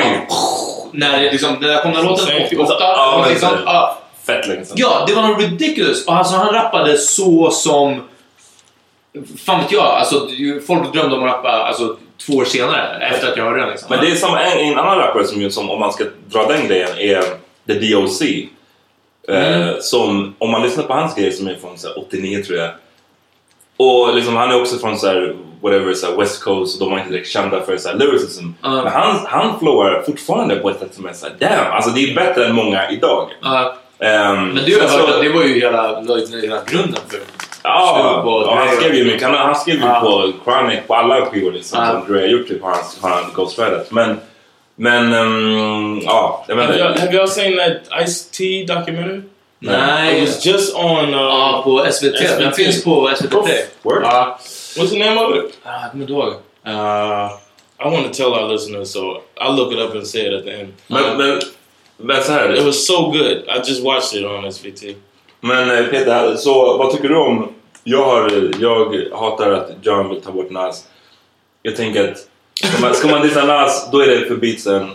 [0.93, 2.43] när det liksom, när kom den låten?
[2.47, 2.75] 88?
[2.79, 3.99] Ja, liksom, ja.
[4.27, 4.77] Fett länge sedan.
[4.79, 6.07] Ja, det var något ridiculous.
[6.07, 8.01] Och alltså, han rappade så som...
[9.39, 10.29] Fan vet jag, alltså,
[10.67, 13.71] folk drömde om att rappa alltså, två år senare efter att jag hörde den.
[13.71, 13.87] Liksom.
[13.91, 16.69] Men det är som en, en annan rappare som, som, om man ska dra den
[16.69, 17.25] grejen, är
[17.67, 18.23] The DOC.
[19.29, 19.69] Mm.
[19.69, 22.59] Eh, som, om man lyssnar på hans grejer som är från så här, 89 tror
[22.59, 22.71] jag.
[23.77, 26.93] Och liksom, han är också från så här, whatever, så här, West Coast och de
[26.93, 28.47] var inte direkt kända för så här, lyricism.
[28.63, 28.69] Ja.
[28.71, 31.73] Men han, han flowar fortfarande på ett sätt som är såhär, damn!
[31.73, 33.31] Alltså det är bättre än många idag.
[33.43, 36.01] Ja, Ehm, men du så- att det var ju hela,
[36.43, 37.19] hela grunden för...
[37.63, 39.23] Ja, och han skrev ju mycket.
[39.23, 42.63] Han, han skrev ju på Chronic, på alla skivor liksom, som Dre har gjort typ,
[42.63, 43.91] har han, har han ghostwritat.
[43.91, 44.21] Men,
[44.81, 47.01] men um, ja, jag vet Have y'all, inte.
[47.01, 49.23] have y'all seen that Ice T documentary?
[49.59, 51.15] Nej, It was just on.
[51.15, 52.13] Uh, ja, på SVT.
[52.39, 52.57] Den SVT.
[52.57, 53.65] finns på SVT Play.
[53.83, 54.03] Word?
[54.03, 54.39] Ja,
[54.77, 55.59] What's the name of it?
[55.65, 56.29] Ah, jag kommer inte ihåg.
[56.67, 57.31] Uh,
[57.83, 59.01] I want to tell our listeners, so
[59.41, 60.73] I'll look it up and say it at the end.
[60.87, 61.41] Men, men,
[61.97, 62.55] men så här.
[62.55, 63.45] It was so good.
[63.49, 64.97] I just watched it on SVT.
[65.41, 67.49] Men eh, Peter, så vad tycker du om...
[67.85, 70.85] Jag, har, jag hatar att John vill ta bort Nas.
[71.63, 72.19] Jag tänker att
[72.65, 74.91] ska man, ska man dissa Nas, då är det för beatsen.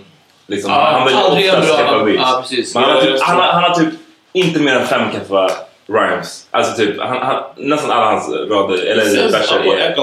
[0.47, 2.19] Liksom, Ja, han en oftast skaffa beats.
[2.21, 2.75] ja, precis.
[2.75, 3.43] Men han, har typ, han, det.
[3.43, 3.93] har, han har typ
[4.33, 5.49] inte mer än fem kaffa
[5.87, 6.47] rhymes.
[6.51, 9.95] Alltså typ, han, han, nästan alla hans rader, eller verser är, är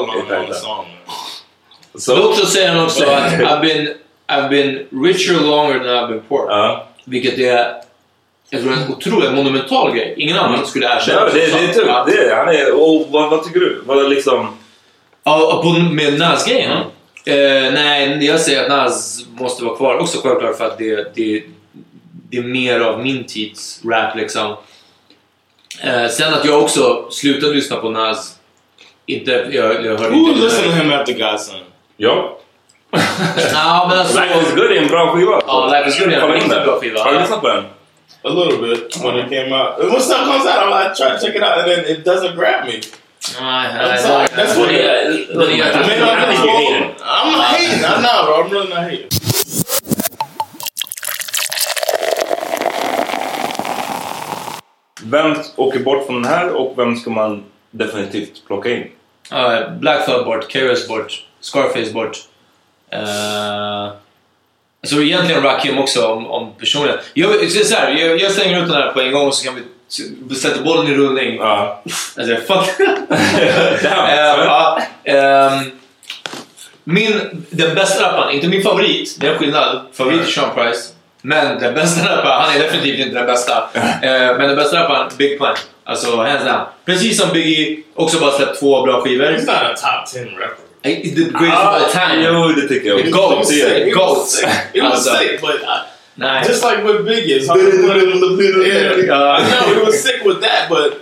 [2.16, 3.94] Dock så säger han också att I've been,
[4.28, 6.50] I've been richer longer than I've been poor.
[6.50, 6.86] ja.
[7.04, 7.66] Vilket är
[8.50, 10.14] jag tror, en otroligt monumental grej.
[10.16, 12.04] Ingen annan skulle erkänna Ja, det, det är typ, Ja.
[12.06, 13.82] det är, han är, och vad, vad tycker du?
[13.86, 14.56] Vad är liksom...
[15.24, 16.70] Ja, på, med Nas-grejen?
[17.24, 21.42] Eh, nej, jag säger att Nas måste vara kvar också självklart för att det, det,
[22.30, 24.56] det är mer av min tids rap liksom.
[25.82, 28.38] Eh, sen att jag också slutade lyssna på Nas.
[29.06, 30.40] Inte, jag, jag hörde Who inte...
[30.40, 31.60] listened to him after Godson?
[31.96, 32.38] Ja.
[33.52, 34.20] Ja, men alltså...
[34.20, 35.42] Life is good är en bra skiva.
[35.46, 37.00] Ja, Life is Good är en riktigt bra skiva.
[37.00, 37.64] Har du lyssnat på den?
[38.24, 39.78] A little bit when it came out.
[39.78, 42.36] When stuff comes out, I'm like, try to check it out, and then it doesn't
[42.36, 42.80] grab me.
[43.22, 46.02] That's what I jätte- mean,
[47.02, 47.84] I'm, not hating.
[47.84, 48.42] I'm not, bro.
[48.44, 49.08] I'm really not hating.
[55.04, 58.90] Vem åker bort från den här och vem ska man definitivt plocka in?
[59.30, 62.16] Ja, Black Thought bort, KRS bort, Scarface bort.
[62.94, 63.92] Uh,
[64.82, 66.98] så egentligen Rakim också om, om personen.
[67.14, 69.62] Jag, så här, jag, jag slänger ut den här på en gång så kan vi
[70.36, 71.36] sätta bollen i rullning.
[71.36, 71.82] Ja.
[72.16, 72.78] Alltså, fuck.
[73.82, 74.06] Damn.
[74.08, 75.70] Eh, ja, ehm,
[76.84, 79.80] min, den bästa rapparen, inte min favorit, det är en skillnad.
[79.92, 80.88] Favorit är Sean Price.
[81.22, 83.68] Men den bästa rapparen, han är definitivt inte den bästa.
[83.74, 85.48] Eh, men den bästa rapparen, Big Pun.
[85.84, 86.60] Alltså hands down.
[86.84, 89.24] Precis som Biggie, också bara släppt två bra skivor.
[89.24, 90.56] He's not a top 10 rapper.
[90.82, 92.28] Eh, The greatest of all time.
[92.28, 93.00] Jo, det tycker jag.
[93.00, 94.42] It He goes,
[94.82, 95.60] was Alltså, sick, but
[96.16, 96.42] uh, Nej.
[96.48, 98.66] just like with Biggie, it's hard to put it.
[98.66, 99.38] Yeah, Ja.
[99.38, 100.92] no, he was sick with that, but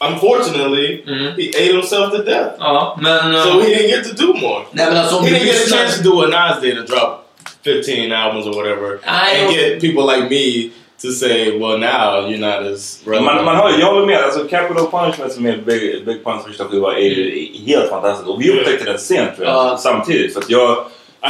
[0.00, 1.36] unfortunately, Mhm.
[1.36, 2.52] he ate himself to death.
[2.58, 3.34] Ja, men...
[3.34, 4.60] eh, So he didn't get to do more.
[4.72, 5.78] nej, men alltså om He didn't get a lyssnar...
[5.78, 7.24] chance to do what Nas did to drop
[7.64, 10.70] 15 albums or whatever, I and don't- get people like me
[11.02, 14.18] to say, "Well, now you're not as relevant." Man, man har, jag håller med.
[14.24, 18.28] Alltså, Capital Punishment som är Big, Big Punch första skiva är ju helt fantastisk.
[18.28, 19.76] Och vi upptäckte den sent tror jag, Ja.
[19.78, 20.32] samtidigt.
[20.34, 20.84] För att jag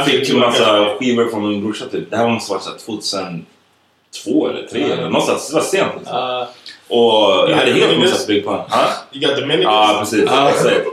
[0.05, 0.95] fick fick en massa tillbaka.
[0.99, 2.11] skivor från min brorsa typ.
[2.11, 5.49] Det här måste här 2002 eller 2003 eller någonstans.
[5.49, 6.15] Det var sent liksom.
[6.17, 6.43] Uh,
[6.87, 8.53] Och jag hade helt missat Big Pun.
[8.53, 8.87] Ha?
[9.13, 9.63] You got Dominicans.
[9.65, 10.23] Ja, precis.
[10.27, 10.49] Ja.
[10.49, 10.85] Exakt.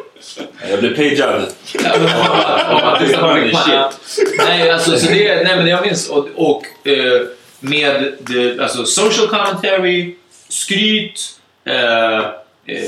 [0.70, 1.47] Jag blev pagead.
[4.38, 7.22] nej, alltså, så det, nej, men jag minns och, och eh,
[7.61, 10.14] med det, alltså, social commentary,
[10.49, 11.20] skryt,
[11.64, 12.24] eh, eh,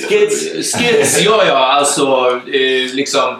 [0.08, 0.44] Skits.
[0.76, 3.34] skits, ja ja, alltså eh, liksom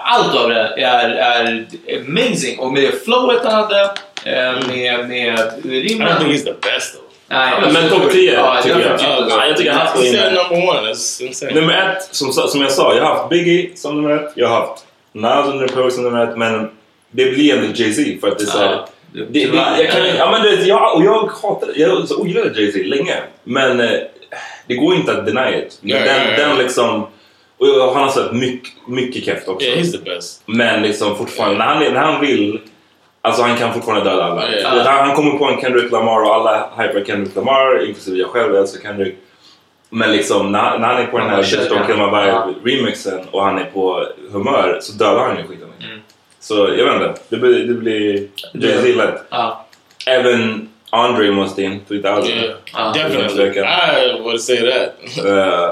[0.00, 1.66] allt av det är, är
[1.98, 3.82] amazing och med flowet han hade,
[4.24, 6.08] eh, med, med I don't think rimmen.
[6.08, 7.04] he's the best though.
[7.30, 9.48] Nej, men topp 10 ja, tycker jag.
[9.48, 11.54] jag tycker han ska in där.
[11.54, 14.32] Nummer ett, som, som jag sa, jag har haft Biggie som nummer ett.
[14.34, 16.38] Jag har haft Nas under period som nummer ett.
[16.38, 16.70] Men
[17.10, 20.30] det blir ändå Jay-Z för att det är så här, Ja, det, jag kan, ja,
[20.30, 23.14] men det, jag, och jag hatade, jag så ogillade Jay-Z länge.
[23.44, 23.90] Men eh,
[24.66, 25.78] det går inte att deny it.
[25.80, 27.06] Ja, den, den liksom...
[27.58, 29.66] Och han har släppt mycket, mycket keft också.
[29.66, 30.42] Yeah, he's the best.
[30.46, 32.60] Men liksom fortfarande, när han, är- när han vill,
[33.22, 34.48] alltså han kan fortfarande döda alla.
[34.50, 38.28] Vet, Han, han kommer på en Kendrick Lamar och alla hypar Kendrick Lamar, inklusive jag
[38.28, 39.14] själv, älskar Kendrick.
[39.90, 41.42] Men liksom när, när han är på den här
[41.96, 45.68] My Vibe remixen och han är på humör så dödar han ju skiten.
[45.84, 46.00] Mm.
[46.40, 49.22] Så jag vet inte, det blir, det blir Jay-Z lätt.
[50.06, 52.32] Även Andre måste in, 2000.
[52.32, 52.92] Yeah, Ah.
[52.92, 53.60] definitely.
[53.60, 54.94] I would say that.
[55.18, 55.24] Uh,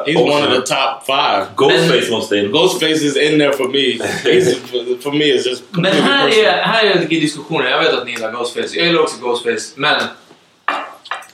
[0.06, 1.46] He's också- one of the top five.
[1.56, 2.52] Ghostface måste in.
[2.52, 3.98] Ghostface is in there for me.
[4.24, 4.54] He's,
[5.02, 6.46] for me, it's just Men här personal.
[6.46, 7.70] är, här är lite diskussioner.
[7.70, 8.76] Jag vet att ni gillar Ghostface.
[8.76, 9.72] Jag gillar också Ghostface.
[9.76, 10.02] Men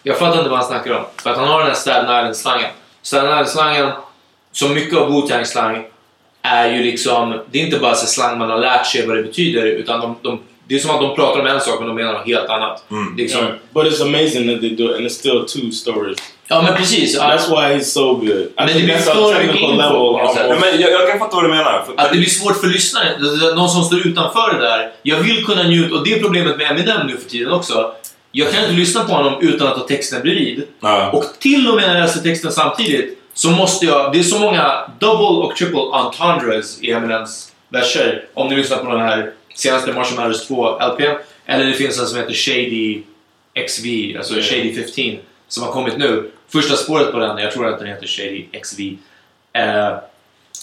[0.03, 1.05] jag fattar inte vad han snackar om.
[1.23, 2.71] För att han har den här Staten Island-slangen.
[3.03, 3.91] Staten Island-slangen,
[4.53, 5.85] som mycket av Wu-Tang-slang,
[6.43, 7.41] är ju liksom...
[7.51, 9.63] Det är inte bara så slang man har lärt sig vad det betyder.
[9.67, 12.13] Utan de, de, det är som att de pratar om en sak men de menar
[12.13, 12.85] något helt annat.
[13.17, 13.53] Liksom, Yeah.
[13.75, 16.19] But it's amazing that they do it, and it's still two stories.
[16.49, 17.19] Ja, men precis.
[17.19, 18.47] That's why he's so good.
[18.57, 20.19] Men det blir för mycket technical info
[20.61, 21.83] men jag, jag kan fatta vad du menar.
[21.87, 23.23] För- Att det blir svårt för lyssnaren,
[23.57, 24.91] någon som står utanför det där.
[25.03, 27.93] Jag vill kunna njuta, och det är problemet med Eminem nu för tiden också.
[28.33, 30.63] Jag kan inte lyssna på honom utan att ha texten bredvid.
[30.81, 31.11] Ja.
[31.11, 34.13] Och till och med när jag läser texten samtidigt så måste jag...
[34.13, 38.25] Det är så många double och triple entendres i Eminems verser.
[38.35, 41.15] Om ni lyssnar på den här senaste Marshall Mathers 2 LPn.
[41.47, 43.03] Eller det finns en som heter Shady
[43.67, 44.47] XV, alltså Yeah.
[44.47, 46.31] Shady 15, som har kommit nu.
[46.49, 48.81] Första spåret på den, jag tror att den heter Shady XV.
[49.53, 49.97] Eh,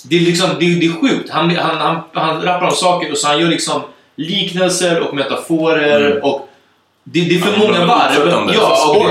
[0.03, 1.29] det är liksom, det det är sjukt.
[1.29, 3.81] Han, han, han, han rappar om saker och så han gör liksom
[4.15, 6.23] liknelser och metaforer Mm.
[6.23, 6.48] och
[7.03, 8.27] det, det är för Ja, många men varv.
[8.53, 9.05] Ja, och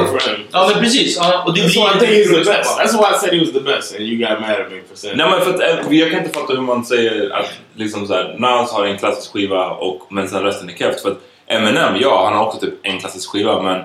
[0.53, 1.21] ja, men precis.
[1.47, 2.79] Och det That's why I blir think he's the best.
[2.79, 4.97] That's why I said he was the best, and you got mad at me for
[4.97, 8.07] saying Nej men för att, eh, jag kan inte fatta hur man säger att liksom
[8.07, 11.01] så här, Nas har en klassisk skiva och, men sen resten är keft.
[11.01, 13.83] För att Eminem, ja han har också typ en klassisk skiva men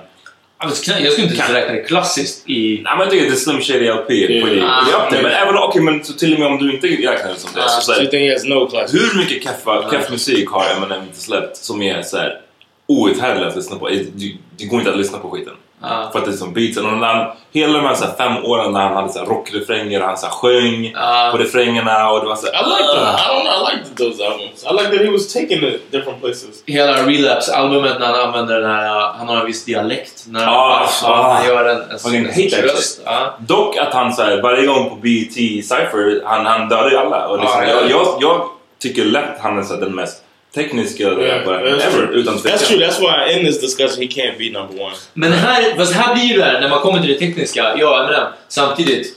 [0.58, 2.80] Alltså, jag skulle inte räkna det klassiskt i...
[2.84, 4.06] Nej men jag tycker det är Slim Shady LP
[4.42, 4.62] på det.
[4.64, 5.08] Ah, Ja.
[5.10, 7.64] Men även okej, men så till och med om du inte räknar det som det.
[7.64, 7.68] Ah.
[7.68, 12.16] Så, så no hur mycket keff, keff musik har Eminem inte släppt som är så
[12.16, 12.40] här
[12.86, 13.88] outhärdlig att lyssna på?
[13.88, 15.54] Det, går inte att lyssna på skiten.
[15.82, 16.08] Ja.
[16.12, 16.86] För att det är som beatsen.
[16.86, 19.26] Och när han, hela de här, så här fem åren när han hade så här
[19.26, 21.28] rockrefränger och han så här sjöng Ja.
[21.32, 23.02] på refrängerna och det var så här, I like them.
[23.02, 23.68] I don't know.
[23.70, 24.64] I liked those albums.
[24.70, 26.62] I like that he was taking it different places.
[26.66, 29.12] Hela Relapse-albumet när han använder den här...
[29.18, 30.24] Han har en viss dialekt.
[30.28, 31.32] När Ah, han, ah.
[31.32, 31.80] han gör en,
[32.14, 33.00] en that röst.
[33.04, 33.34] Ja.
[33.38, 35.32] Dock att han så här, varje gång på BET
[35.64, 37.28] Cypher, han, han dödar ju alla.
[37.28, 37.74] Och liksom, Ah, ja.
[37.80, 38.48] jag, jag, jag
[38.82, 40.23] tycker lätt han är så här, den mest
[40.54, 42.58] tekniska that's ever, utan That's tvekan.
[42.68, 42.78] true.
[42.86, 44.94] That's why in this discussion he can't be number one.
[45.14, 48.04] Men här, fast här blir ju det här, när man kommer till det tekniska, ja,
[48.04, 49.16] Eminem, samtidigt.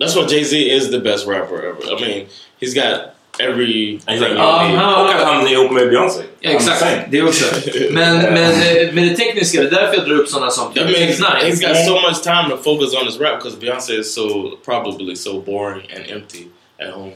[0.00, 1.98] That's why Jay Z is the best rapper ever.
[1.98, 2.26] I mean,
[2.60, 3.00] he's got
[3.38, 3.98] every.
[4.06, 4.32] Exakt.
[4.36, 6.22] Ja, han- och att han är ihop med Beyoncé.
[6.40, 7.44] Ja, exakt, det också.
[7.90, 10.80] Men, men eh, med det tekniska, det är därför jag drar upp sådana som I
[10.80, 11.50] mean, he's, Text9.
[11.50, 15.16] he's got so much time to focus on his rap because Beyonce is so probably
[15.16, 16.46] so boring and empty
[16.78, 17.12] at home.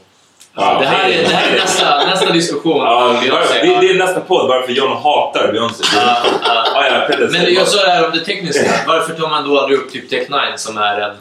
[0.55, 2.77] Ja, Det här är, det här är nästa, nästa diskussion.
[2.77, 3.53] Ja, Beyoncé.
[3.61, 5.83] det, det är nästa podd varför John hatar Beyoncé.
[5.95, 7.27] Ja, ja.
[7.31, 8.71] Men jag sa det här om det tekniska.
[8.87, 11.15] Varför tar man då aldrig upp typ Tech9 som är en,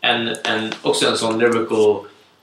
[0.00, 1.96] en, en, också en sån lyrical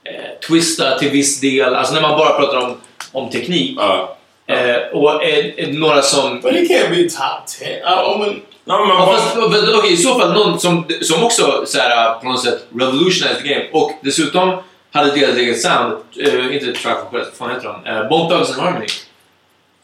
[0.04, 1.76] eh, twista till viss del.
[1.76, 2.78] Alltså när man bara pratar om,
[3.12, 3.78] om teknik.
[3.80, 4.18] Ja.
[4.48, 6.42] Eh, och eh, några som...
[6.42, 7.68] But he can't be top ten.
[7.68, 9.38] I, I mean, Ja, men Ja, fast,
[9.78, 13.54] okej, I så fall någon som, som också så här, på något sätt revolutionized the
[13.54, 14.58] game och dessutom
[14.94, 15.94] hade deras eget sound.
[16.20, 16.66] Eh, inte
[17.12, 17.92] Quest, vad fan heter de?
[17.92, 18.88] Uh, Bone Thugs and Harmony.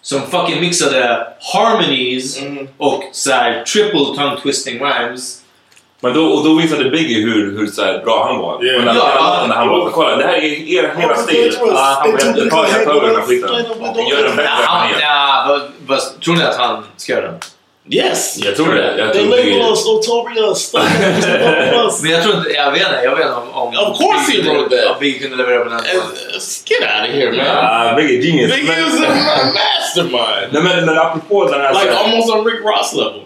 [0.01, 2.67] Som fucking mixade harmonies Mm.
[2.77, 5.41] och så här, triple tongue twisting rhymes.
[5.99, 8.65] Men då, och då visade Biggie hur, hur så här bra han var.
[8.65, 8.85] Yeah.
[8.85, 9.45] När, Ja.
[9.47, 11.53] när han var kolla det här är er hela stil.
[11.59, 12.65] han the ta
[13.01, 13.49] den här skiten.
[13.79, 14.47] Och gör den bättre
[16.23, 17.37] tror ni att han ska göra det?
[17.89, 18.37] Yes.
[18.45, 18.97] Jag tror det.
[18.97, 19.57] Jag They tror Biggie...
[19.57, 20.73] label us notorious.
[20.75, 22.01] us.
[22.03, 23.49] Men jag tror inte, jag vet inte, jag vet inte om...
[23.53, 24.91] om Of course he wrote that.
[24.91, 25.79] om Biggie kunde leverera på den.
[25.79, 25.83] Uh,
[26.65, 27.45] Get out of here, man.
[27.45, 28.55] Ja, Biggie genius.
[28.55, 29.09] Biggie is a
[29.53, 30.47] mastermind.
[30.53, 31.73] Nej men, men apropå den här...
[31.73, 33.21] så Like här- almost on Rick Ross level.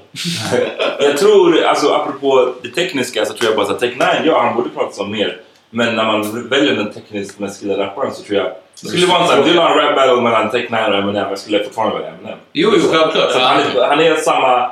[0.99, 4.69] Jag tror, alltså apropå det tekniska så tror jag bara att Tech9, ja han borde
[4.69, 5.37] prata om mer.
[5.69, 8.51] Men när man väljer den tekniskt mest skillade rapparen så tror jag...
[8.81, 10.95] Det skulle vara en sån här, vill du ha en rap battle mellan Tech9 och
[10.95, 11.29] Eminem?
[11.29, 12.37] Jag skulle fortfarande välja Eminem.
[12.53, 13.35] Jo, jo, självklart.
[13.35, 14.71] Han, är, han är samma,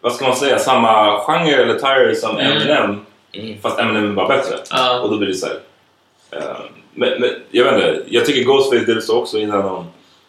[0.00, 3.00] vad ska man säga, samma genre eller tire som Eminem.
[3.62, 4.54] Fast Eminem är bara bättre.
[4.70, 5.00] Ja.
[5.00, 5.58] Och då blir det så här.
[6.32, 6.56] eh,
[6.94, 9.86] men, men jag vet inte, jag tycker Ghostface det du sa också innan om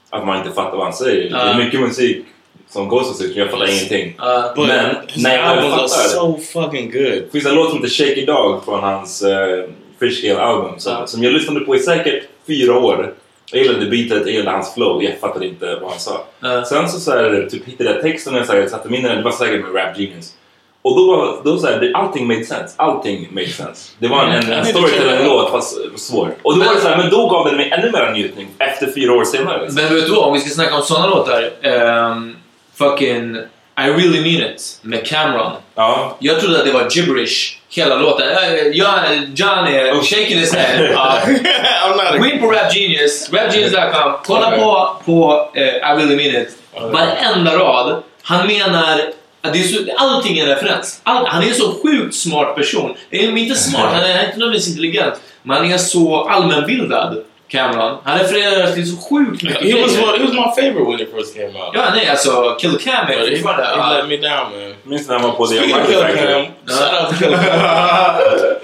[0.09, 1.31] att man inte fattar vad han säger.
[1.31, 1.37] Ja.
[1.43, 2.25] Det är mycket musik
[2.69, 4.15] som Ghostface säger, jag fattar ingenting.
[4.17, 4.53] Ja.
[4.55, 7.01] But Men när jag väl fattar so fucking good.
[7.03, 9.63] det finns en låt som heter Shaky Dog från hans uh,
[9.99, 13.13] Fishscale album som, som jag lyssnade på i säkert fyra år.
[13.51, 16.25] Jag gillade beatet, jag gillade hans flow, jag fattade inte vad han sa.
[16.39, 16.65] Ja.
[16.65, 19.05] Sen så, så här, typ, hittade jag texten och jag så här, satte mig in
[19.05, 20.33] i den, det var säkert med Rap Genius.
[20.81, 22.73] Och då var då så här, allting made sense.
[22.75, 23.91] Allting made sense.
[23.99, 26.35] Det var en, en, en story till en låt fast svår.
[26.41, 28.91] Och då var det så här, men då gav den mig ännu mer njutning efter
[28.95, 29.61] fyra år senare.
[29.61, 29.83] Liksom.
[29.83, 31.49] Men vet du vad, om vi ska snacka om såna låtar.
[31.61, 32.35] ehm,
[32.75, 33.35] fucking
[33.77, 35.51] I really mean it med Cameron.
[35.75, 36.15] Ja.
[36.19, 38.29] Jag trodde att det var gibberish, hela låten.
[38.29, 38.93] Eh, John,
[39.35, 40.03] John är Oh.
[40.03, 40.81] shaking his head.
[40.91, 40.95] Uh,
[41.85, 44.59] I'm not a Gå in på Rap Genius, rapgenius.com, kolla Okay.
[44.59, 46.49] på, på eh, I really mean it.
[46.73, 46.89] Okay.
[46.91, 48.99] Varenda rad, han menar
[49.41, 51.01] att det är så, allting är en referens.
[51.03, 52.95] All, han är en så sjukt smart person.
[53.09, 55.13] Det är inte smart, han är inte nödvändigtvis intelligent,
[55.43, 57.97] men han är så allmänbildad, Cameron.
[58.03, 61.09] Han refererar till så sjukt mycket He was one, he was my favorite when it
[61.17, 61.71] first came out.
[61.73, 63.63] Ja, nej alltså, Kill Cam är he, he fortfarande...
[63.77, 63.93] ja.
[63.97, 64.73] let me down, man.
[64.83, 66.33] Minns när han var på The Speaking of Almighty Killer Factory.
[66.43, 67.55] Cam, shout out Killer Cam.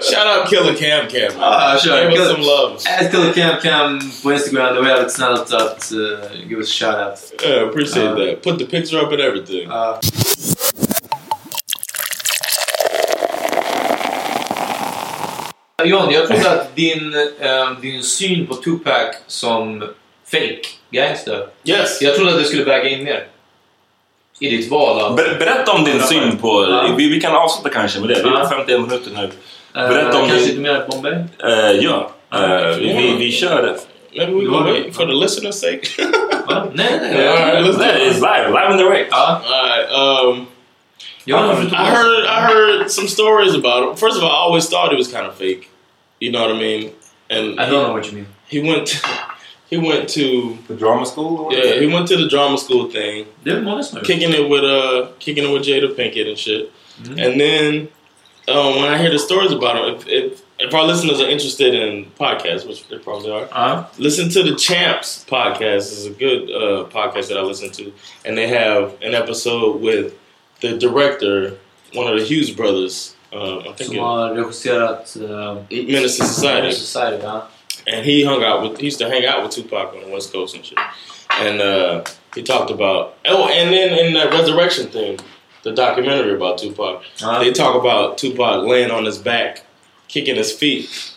[0.00, 1.32] shout out Killer Cam Cam.
[1.40, 2.10] Ja, kör.
[2.10, 2.74] Give us some love.
[3.00, 6.84] Ät Kill Cam Cam på Instagram, det var jävligt snällt att uh, give us a
[6.84, 7.42] shout-out.
[7.50, 8.42] Yeah, appreciate Uh, that.
[8.42, 9.68] Put the picture up and everything.
[9.68, 10.00] Ja.
[15.84, 19.88] John, jag trodde att din, eh, din syn på Tupac som
[20.30, 22.02] fake gangster, yes.
[22.02, 23.26] jag trodde att det skulle väga in mer.
[24.40, 25.16] I ditt val av...
[25.16, 26.66] Ber, berätta om din syn på...
[26.70, 26.94] Ja.
[26.96, 28.22] Vi, vi kan avsluta kanske med det.
[28.22, 29.30] Vi har 51 minuter nu.
[29.82, 31.12] eh, berätta om kanske din- lite mer Bombay?
[31.44, 33.76] Eh, ja, Eh, vi, vi, vi kör...
[34.16, 34.96] Maybe we want wait it?
[34.96, 35.82] for the listener's sake.
[36.46, 36.66] Va?
[36.74, 37.14] Nej, nej.
[37.16, 38.02] Yeah, all right, let's it.
[38.12, 39.06] It's live, live in the race.
[39.10, 39.90] Ja, All right.
[39.92, 40.46] Um,
[41.30, 43.96] har I heard I heard some stories about him.
[43.96, 45.68] First of all, I always thought he was kind of fake.
[46.20, 46.90] You know what I mean?
[47.30, 48.26] And I don't know what you mean.
[48.48, 49.00] he went
[49.70, 51.40] he went to The drama school?
[51.40, 54.30] or yeah he went to the drama school thing, Det är många som har kicking
[54.30, 56.70] it with uh kicking it with Jada Pinkett and shit.
[57.18, 57.88] And then
[58.48, 61.74] um, when I hear the stories about him, if, if if our listeners are interested
[61.74, 63.84] in podcasts, which they probably are, Ja.
[63.98, 65.92] listen to the Champs podcast.
[65.92, 67.92] It's a good uh, podcast that I listen to,
[68.24, 70.12] and they have an episode with
[70.60, 71.58] the director
[71.94, 73.14] one of the Hughes brothers.
[73.32, 76.72] Um, I think Som it, har regisserat uh, Menace to Society.
[76.72, 77.48] Society ja.
[77.86, 80.32] And he hung out with he used to hang out with Tupac on the West
[80.32, 80.78] Coast and shit.
[81.30, 85.18] And uh, he talked about oh, and then in that resurrection thing,
[85.62, 87.38] the documentary about Tupac, Uh-huh.
[87.42, 89.64] they talk about Tupac laying on his back,
[90.08, 91.12] kicking his feet.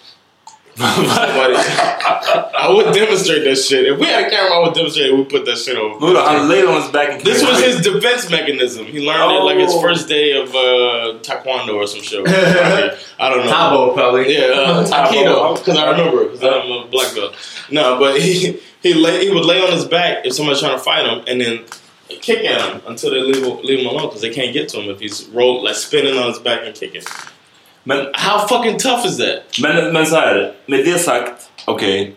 [0.80, 3.86] Somebody, I would demonstrate that shit.
[3.86, 5.09] If we had a camera, I would demonstrate.
[5.09, 5.13] it.
[5.15, 5.99] We put that shit over.
[5.99, 8.86] Vadå, han laid on his back and This was his defense mechanism.
[8.86, 9.82] He learned it like his Oh.
[9.82, 12.25] first day of uh, taekwondo or some shit.
[12.27, 13.51] I don't know.
[13.51, 14.34] Tabo probably.
[14.34, 17.36] Yeah, uh, Aikido, because I remember, because I'm a black belt.
[17.69, 20.84] No, but he he lay, he would lay on his back if somebody's trying to
[20.84, 21.65] fight him, and then
[22.21, 24.89] kick at him until they leave leave him alone because they can't get to him
[24.89, 27.03] if he's rolled like spinning on his back and kicking.
[27.84, 29.59] Men, How fucking tough is that?
[29.61, 32.13] men, men så här, med det sagt, okej.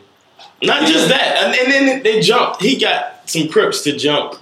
[0.60, 2.62] Not just that, and, and then they jumped.
[2.62, 4.34] He got some crips to jump.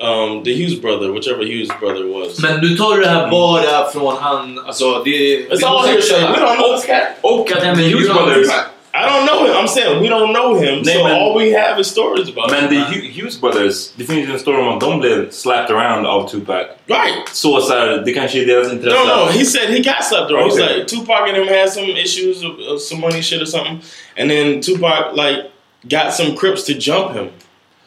[0.00, 2.42] Um, the Hughes brother, whichever Hughes brother was.
[2.42, 4.58] Men du tar det här bara från han...
[4.58, 5.48] Alltså det...
[5.48, 6.20] It's all hearsay.
[6.20, 7.02] We don't know this cat.
[7.20, 8.48] Och att Hughes Brothers,
[8.96, 9.56] I don't know him.
[9.56, 12.74] I'm saying we don't know him, so all we have is stories about men him.
[12.80, 16.66] Man, the Hughes Brothers, ju en story om de blev slapped around av Tupac.
[16.86, 17.28] Right.
[17.70, 18.96] Här, det kanske är deras intresse.
[18.98, 19.32] No, no.
[19.32, 20.50] He said he got slapped around.
[20.52, 20.74] He's Okay.
[20.76, 23.80] like Tupac and him had some issues of, of some money shit or something,
[24.16, 25.50] and then Tupac like
[25.88, 27.28] got some Crips to jump him.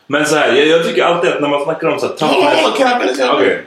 [0.08, 2.46] Men så här, jag, jag tycker alltid att när man snackar om så här Hold
[2.46, 2.78] on, hold on.
[2.78, 3.36] Can I finish that?
[3.36, 3.58] Okay.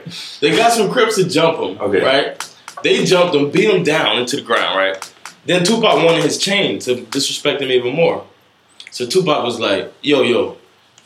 [0.41, 1.81] They got some Crips to jump him.
[1.81, 1.99] Okay.
[1.99, 2.45] Right.
[2.83, 4.77] They jumped him, beat him down into the ground.
[4.77, 4.97] Right.
[5.45, 8.23] Then Tupac wanted his chain to disrespect him even more.
[8.91, 10.57] So Tupac was like, "Yo, yo,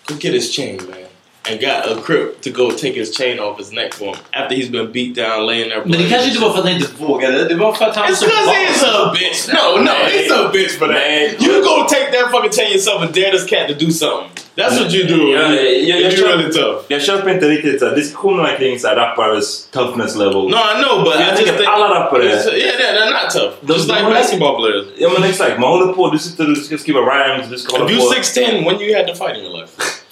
[0.08, 1.06] go get his chain, man."
[1.48, 4.56] And got a Crip to go take his chain off his neck for him after
[4.56, 5.86] he's been beat down, laying there.
[5.86, 7.48] Men det kanske inte var för att han inte vågade.
[7.48, 8.12] Det var för att han...
[8.12, 9.48] It's because he's a bitch.
[9.54, 11.40] No, no, he's a bitch for that.
[11.40, 11.48] Man.
[11.48, 14.45] You go take that fucking chain yourself and dare this cat to do something.
[14.58, 15.16] That's what you do.
[15.32, 16.76] Yeah, when you- jag, jag, jag, if you're really tough.
[16.88, 20.34] jag köper inte riktigt så diskussionerna kring så rappares toughness level.
[20.50, 23.24] No, I know, but Jag I just tycker think alla rappare- It's- Yeah, they're, they're
[23.24, 23.52] not tough.
[23.62, 24.86] De- Just like basketball players.
[24.98, 27.78] Ja men exakt, man håller på, du sitter och du ska skriva rhymes, du ska
[27.78, 29.72] hålla If you're 6'10", when you had to fight in your life?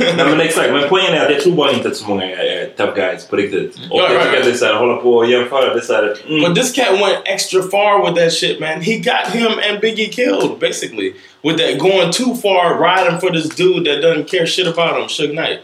[0.00, 2.68] Nej men exakt, men poängen är att jag tror bara inte att så många är
[2.76, 3.74] tough guys på riktigt.
[3.90, 5.84] Och Right, jag right, tycker att det är såhär, hålla på och jämföra, det är
[5.84, 6.16] såhär...
[6.28, 6.42] Mm.
[6.42, 8.80] But this cat went extra far with that shit, man.
[8.80, 11.14] He got him and Biggie killed, basically.
[11.42, 15.08] With that going too far, riding for this dude that doesn't care shit about him,
[15.08, 15.60] Suge Knight.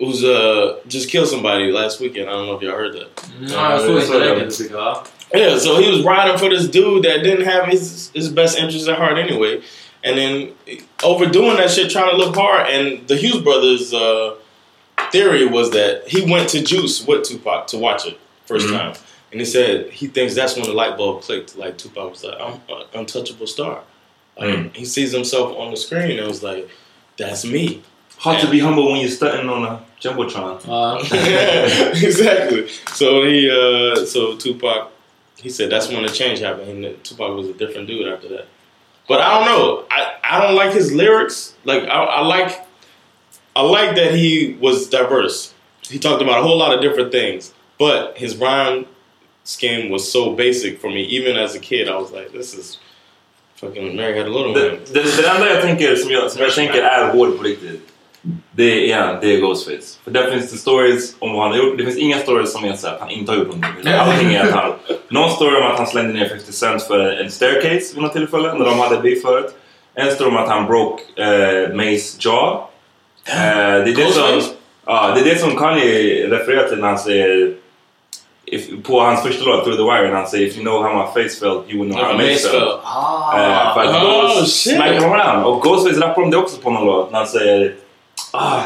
[0.00, 2.28] Who's uh just killed somebody last weekend.
[2.28, 3.24] I don't know if y'all heard that.
[3.52, 5.38] Ja, jag såg inte det.
[5.38, 8.88] Yeah, so he was riding for this dude that didn't have his his best interests
[8.88, 9.60] at heart anyway,
[10.04, 10.52] and then
[11.02, 12.68] overdoing that shit, trying to look hard.
[12.68, 14.36] And the Hughes brothers' uh,
[15.10, 18.96] theory was that he went to Juice with Tupac to watch it 1st time,
[19.30, 21.56] and he said he thinks that's when the light bulb clicked.
[21.56, 23.82] Like Tupac was like, "I'm an untouchable star."
[24.38, 26.68] Like he sees himself on the screen and was like,
[27.16, 27.82] "That's me."
[28.18, 30.64] Hard to be humble when you're stunting on a jumbotron.
[30.64, 30.96] Ja.
[32.06, 32.68] exactly.
[32.92, 34.92] So he, uh, so Tupac,
[35.38, 36.84] he said that's when the change happened.
[36.84, 38.46] And Tupac was a different dude after that.
[39.08, 39.84] But I don't know.
[39.90, 41.54] I, I don't like his lyrics.
[41.64, 42.60] Like I, I like,
[43.56, 45.52] I like that he was diverse.
[45.82, 47.52] He talked about a whole lot of different things.
[47.78, 48.86] But his rhyme
[49.44, 51.02] scheme was so basic for me.
[51.02, 52.78] Even as a kid, I was like, this is
[53.56, 54.80] fucking Mary Had a Little Det, Man.
[54.92, 57.91] det, det enda jag tänker, som jag, som jag tänker är hård på riktigt,
[58.54, 59.98] det är, det är Ghostface.
[60.04, 61.78] För där finns det stories om vad han har gjort.
[61.78, 63.92] Det finns inga stories som är så att han inte har gjort någonting.
[63.92, 64.72] Allting är att han...
[65.08, 68.54] Någon story om att han slängde ner 50 cent för en staircase vid något tillfälle,
[68.54, 69.54] när de hade beef förut.
[69.94, 72.58] En story om att han broke eh, Mays jaw.
[73.28, 74.54] Eh, det, är det, som,
[74.86, 77.54] ja, det är det som Kanye refererar till när han säger
[78.46, 80.94] If, på hans första låt, Through the Wire, när han säger If you know how
[80.94, 82.64] my face felt, you would know how Mace Mace felt.
[82.64, 82.80] felt.
[83.36, 84.74] Eh, för att Oh, shit.
[84.76, 85.46] smackar varandra.
[85.46, 87.74] Och Ghostface rappar om det också på någon låt när han säger
[88.32, 88.62] ah,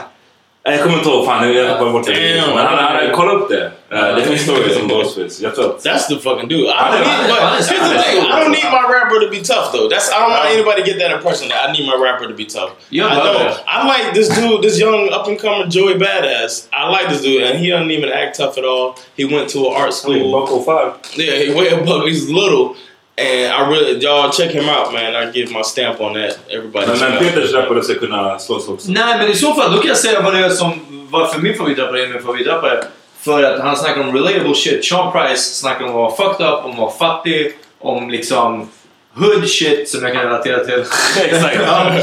[0.62, 2.42] jag kommer inte ihåg, fan jag tappade bort det.
[2.54, 3.70] Men han, han, kolla upp det.
[3.90, 5.42] Eh, det finns stories om Ghostface.
[5.42, 5.84] Jag tror att...
[5.84, 6.68] That's the fucking dude.
[6.68, 8.22] I don't need, but I here's the thing.
[8.22, 9.88] I don't need my rapper to be tough though.
[9.88, 12.34] That's I don't want anybody to get that impression that I need my rapper to
[12.34, 12.70] be tough.
[12.90, 13.62] Yeah, I don't.
[13.74, 16.68] I like this dude, this young up and coming Joey Badass.
[16.72, 18.98] I like this dude, and he doesn't even act tough at all.
[19.16, 20.32] He went to an art school.
[20.32, 20.98] Buckle five.
[21.14, 21.54] Yeah, he
[21.84, 22.06] buck.
[22.06, 22.74] He's little,
[23.18, 25.14] and I really y'all check him out, man.
[25.14, 26.38] I give my stamp on that.
[26.48, 26.86] Everybody.
[26.86, 27.18] Men, men.
[27.18, 28.90] Peters rappare ska kunna slåss också.
[28.90, 31.54] Nej, men i så fall då kan jag säga vad det är som varför min
[31.54, 32.84] favoritrappare är min favoritrappare.
[33.20, 34.84] För att han snackar om relatable shit.
[34.84, 38.68] Sean Price snackar om att vara fucked up, om att vara fattig, om liksom
[39.16, 40.74] hood shit som jag kan relatera till.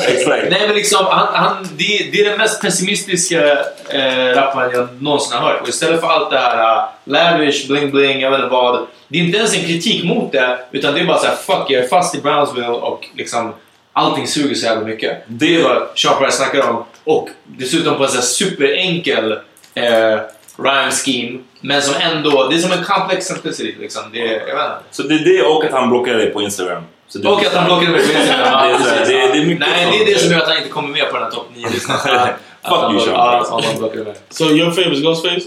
[0.08, 0.50] Exakt.
[0.50, 3.58] Nej men liksom, han, han, det, det är den mest pessimistiska
[3.90, 5.62] eh, rapparen jag någonsin har hört.
[5.62, 8.88] Och istället för allt det här uh, lavish, bling bling, jag vet inte vad.
[9.08, 11.70] Det är inte ens en kritik mot det, utan det är bara så här: fuck
[11.70, 13.54] jag är fast i Brownsville och liksom
[13.94, 15.24] allting suger så jävla mycket.
[15.28, 16.86] Det är vad Price snackar om.
[17.04, 19.32] Och dessutom på en så här superenkel,
[19.74, 20.20] eh,
[20.58, 21.40] rhyme scheme.
[21.62, 24.02] Men som ändå, det är som en complex simplicity liksom.
[24.14, 24.80] Det jag vet inte.
[24.92, 26.84] Så det är det och att han blockade dig på Instagram.
[27.08, 28.48] Så det- Och att han blockade mig på Instagram.
[28.52, 29.96] Ja, Det är så det är- det är mycket Nej, sånt.
[29.98, 31.98] det är det som gör att han inte kommer med på den här topp 9-listan.
[32.70, 33.14] Fuck you, Sean.
[33.14, 34.14] Ja, att han blockade mig.
[34.30, 35.46] So your favorite is Ghostface?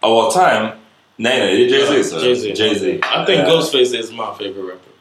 [0.00, 0.68] Of all time?
[1.16, 2.16] Nej, nej, det är Jay-Z.
[2.26, 2.48] Jay-Z.
[2.62, 2.86] Jay-Z.
[2.88, 4.92] I think Uh, Ghostface is my favorite rapper.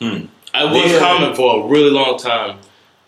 [0.00, 0.28] Hmm.
[0.54, 1.12] I was Yeah.
[1.14, 2.54] common for a really long time,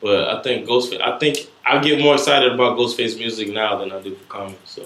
[0.01, 1.01] but I think Ghostface.
[1.01, 4.55] I think I get more excited about Ghostface music now than I do for Common.
[4.65, 4.81] So,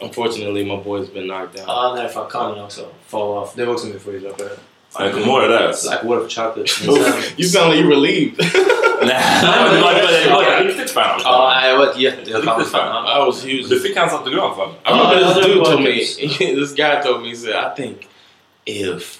[0.00, 1.64] unfortunately, my boy's been knocked down.
[1.66, 2.26] Ja, nej fan.
[2.30, 2.80] Common också.
[3.08, 3.50] Fall off.
[3.54, 4.48] Det var också min favoritrappare.
[4.98, 5.68] Jag kommer ihåg det där.
[5.68, 6.72] Like water for chocolate.
[6.86, 8.46] Men sen- you sound like you relieved.
[9.06, 11.78] Nej, men det var- det var det var ett riktigt fan av Ja, nej, jag
[11.78, 13.04] var ett jätte Riktigt Common fan.
[13.04, 13.22] fan.
[13.22, 13.66] I was huge.
[13.68, 14.68] Du fick hans autograf va?
[14.86, 15.90] I remember Uh, this I dude don't told me.
[15.90, 17.28] like this guy told me.
[17.28, 17.96] He said, "I think
[18.64, 19.18] if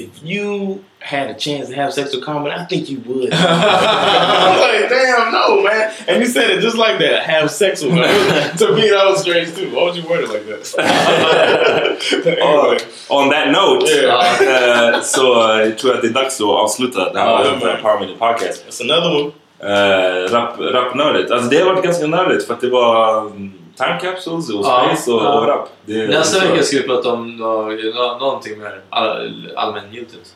[0.00, 4.58] if you had a chance to have sex with Common, I think you would." I'm
[4.66, 7.16] like, "Damn, no, man!" And you said it just like that.
[7.32, 8.02] Have sex with him.
[8.60, 9.68] to me, that was strange too.
[9.74, 10.62] Why would you word it like that?
[12.26, 12.78] anyway,
[13.08, 14.92] On that note Yeah.
[14.94, 15.24] eh, så
[15.60, 18.16] eh, tror jag att det är dags att avsluta det här Ja, avsnittet Power Media
[18.18, 18.64] Podcast.
[18.68, 19.32] it's another one.
[19.64, 21.30] Uh, rap, rapnördigt.
[21.30, 24.86] Alltså det har varit ganska nördigt för att det var mm, time capsules och Ja,
[24.86, 25.32] space och, ja.
[25.40, 25.68] och rap.
[25.86, 30.34] Det, Nästa vecka ska vi prata om nå- nå- någonting mer all, allmängiltigt.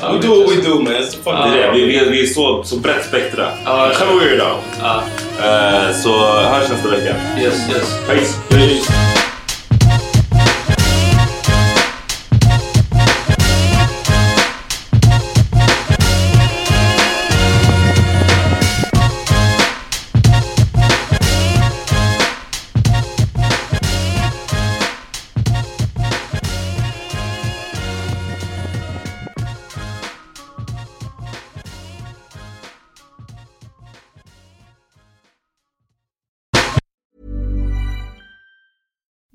[0.00, 0.92] We do what we do, man.
[0.92, 1.34] It's fun.
[1.50, 1.72] Det är det.
[1.72, 3.48] Vi, vi, vi är så, så brett spektra.
[3.64, 4.44] Ja, Come weirdo.
[4.80, 5.02] Ja.
[5.38, 7.14] Uh, så hörs nästa vecka.
[7.38, 8.06] Yes, yes.
[8.06, 8.34] Peace.
[8.48, 9.15] Peace.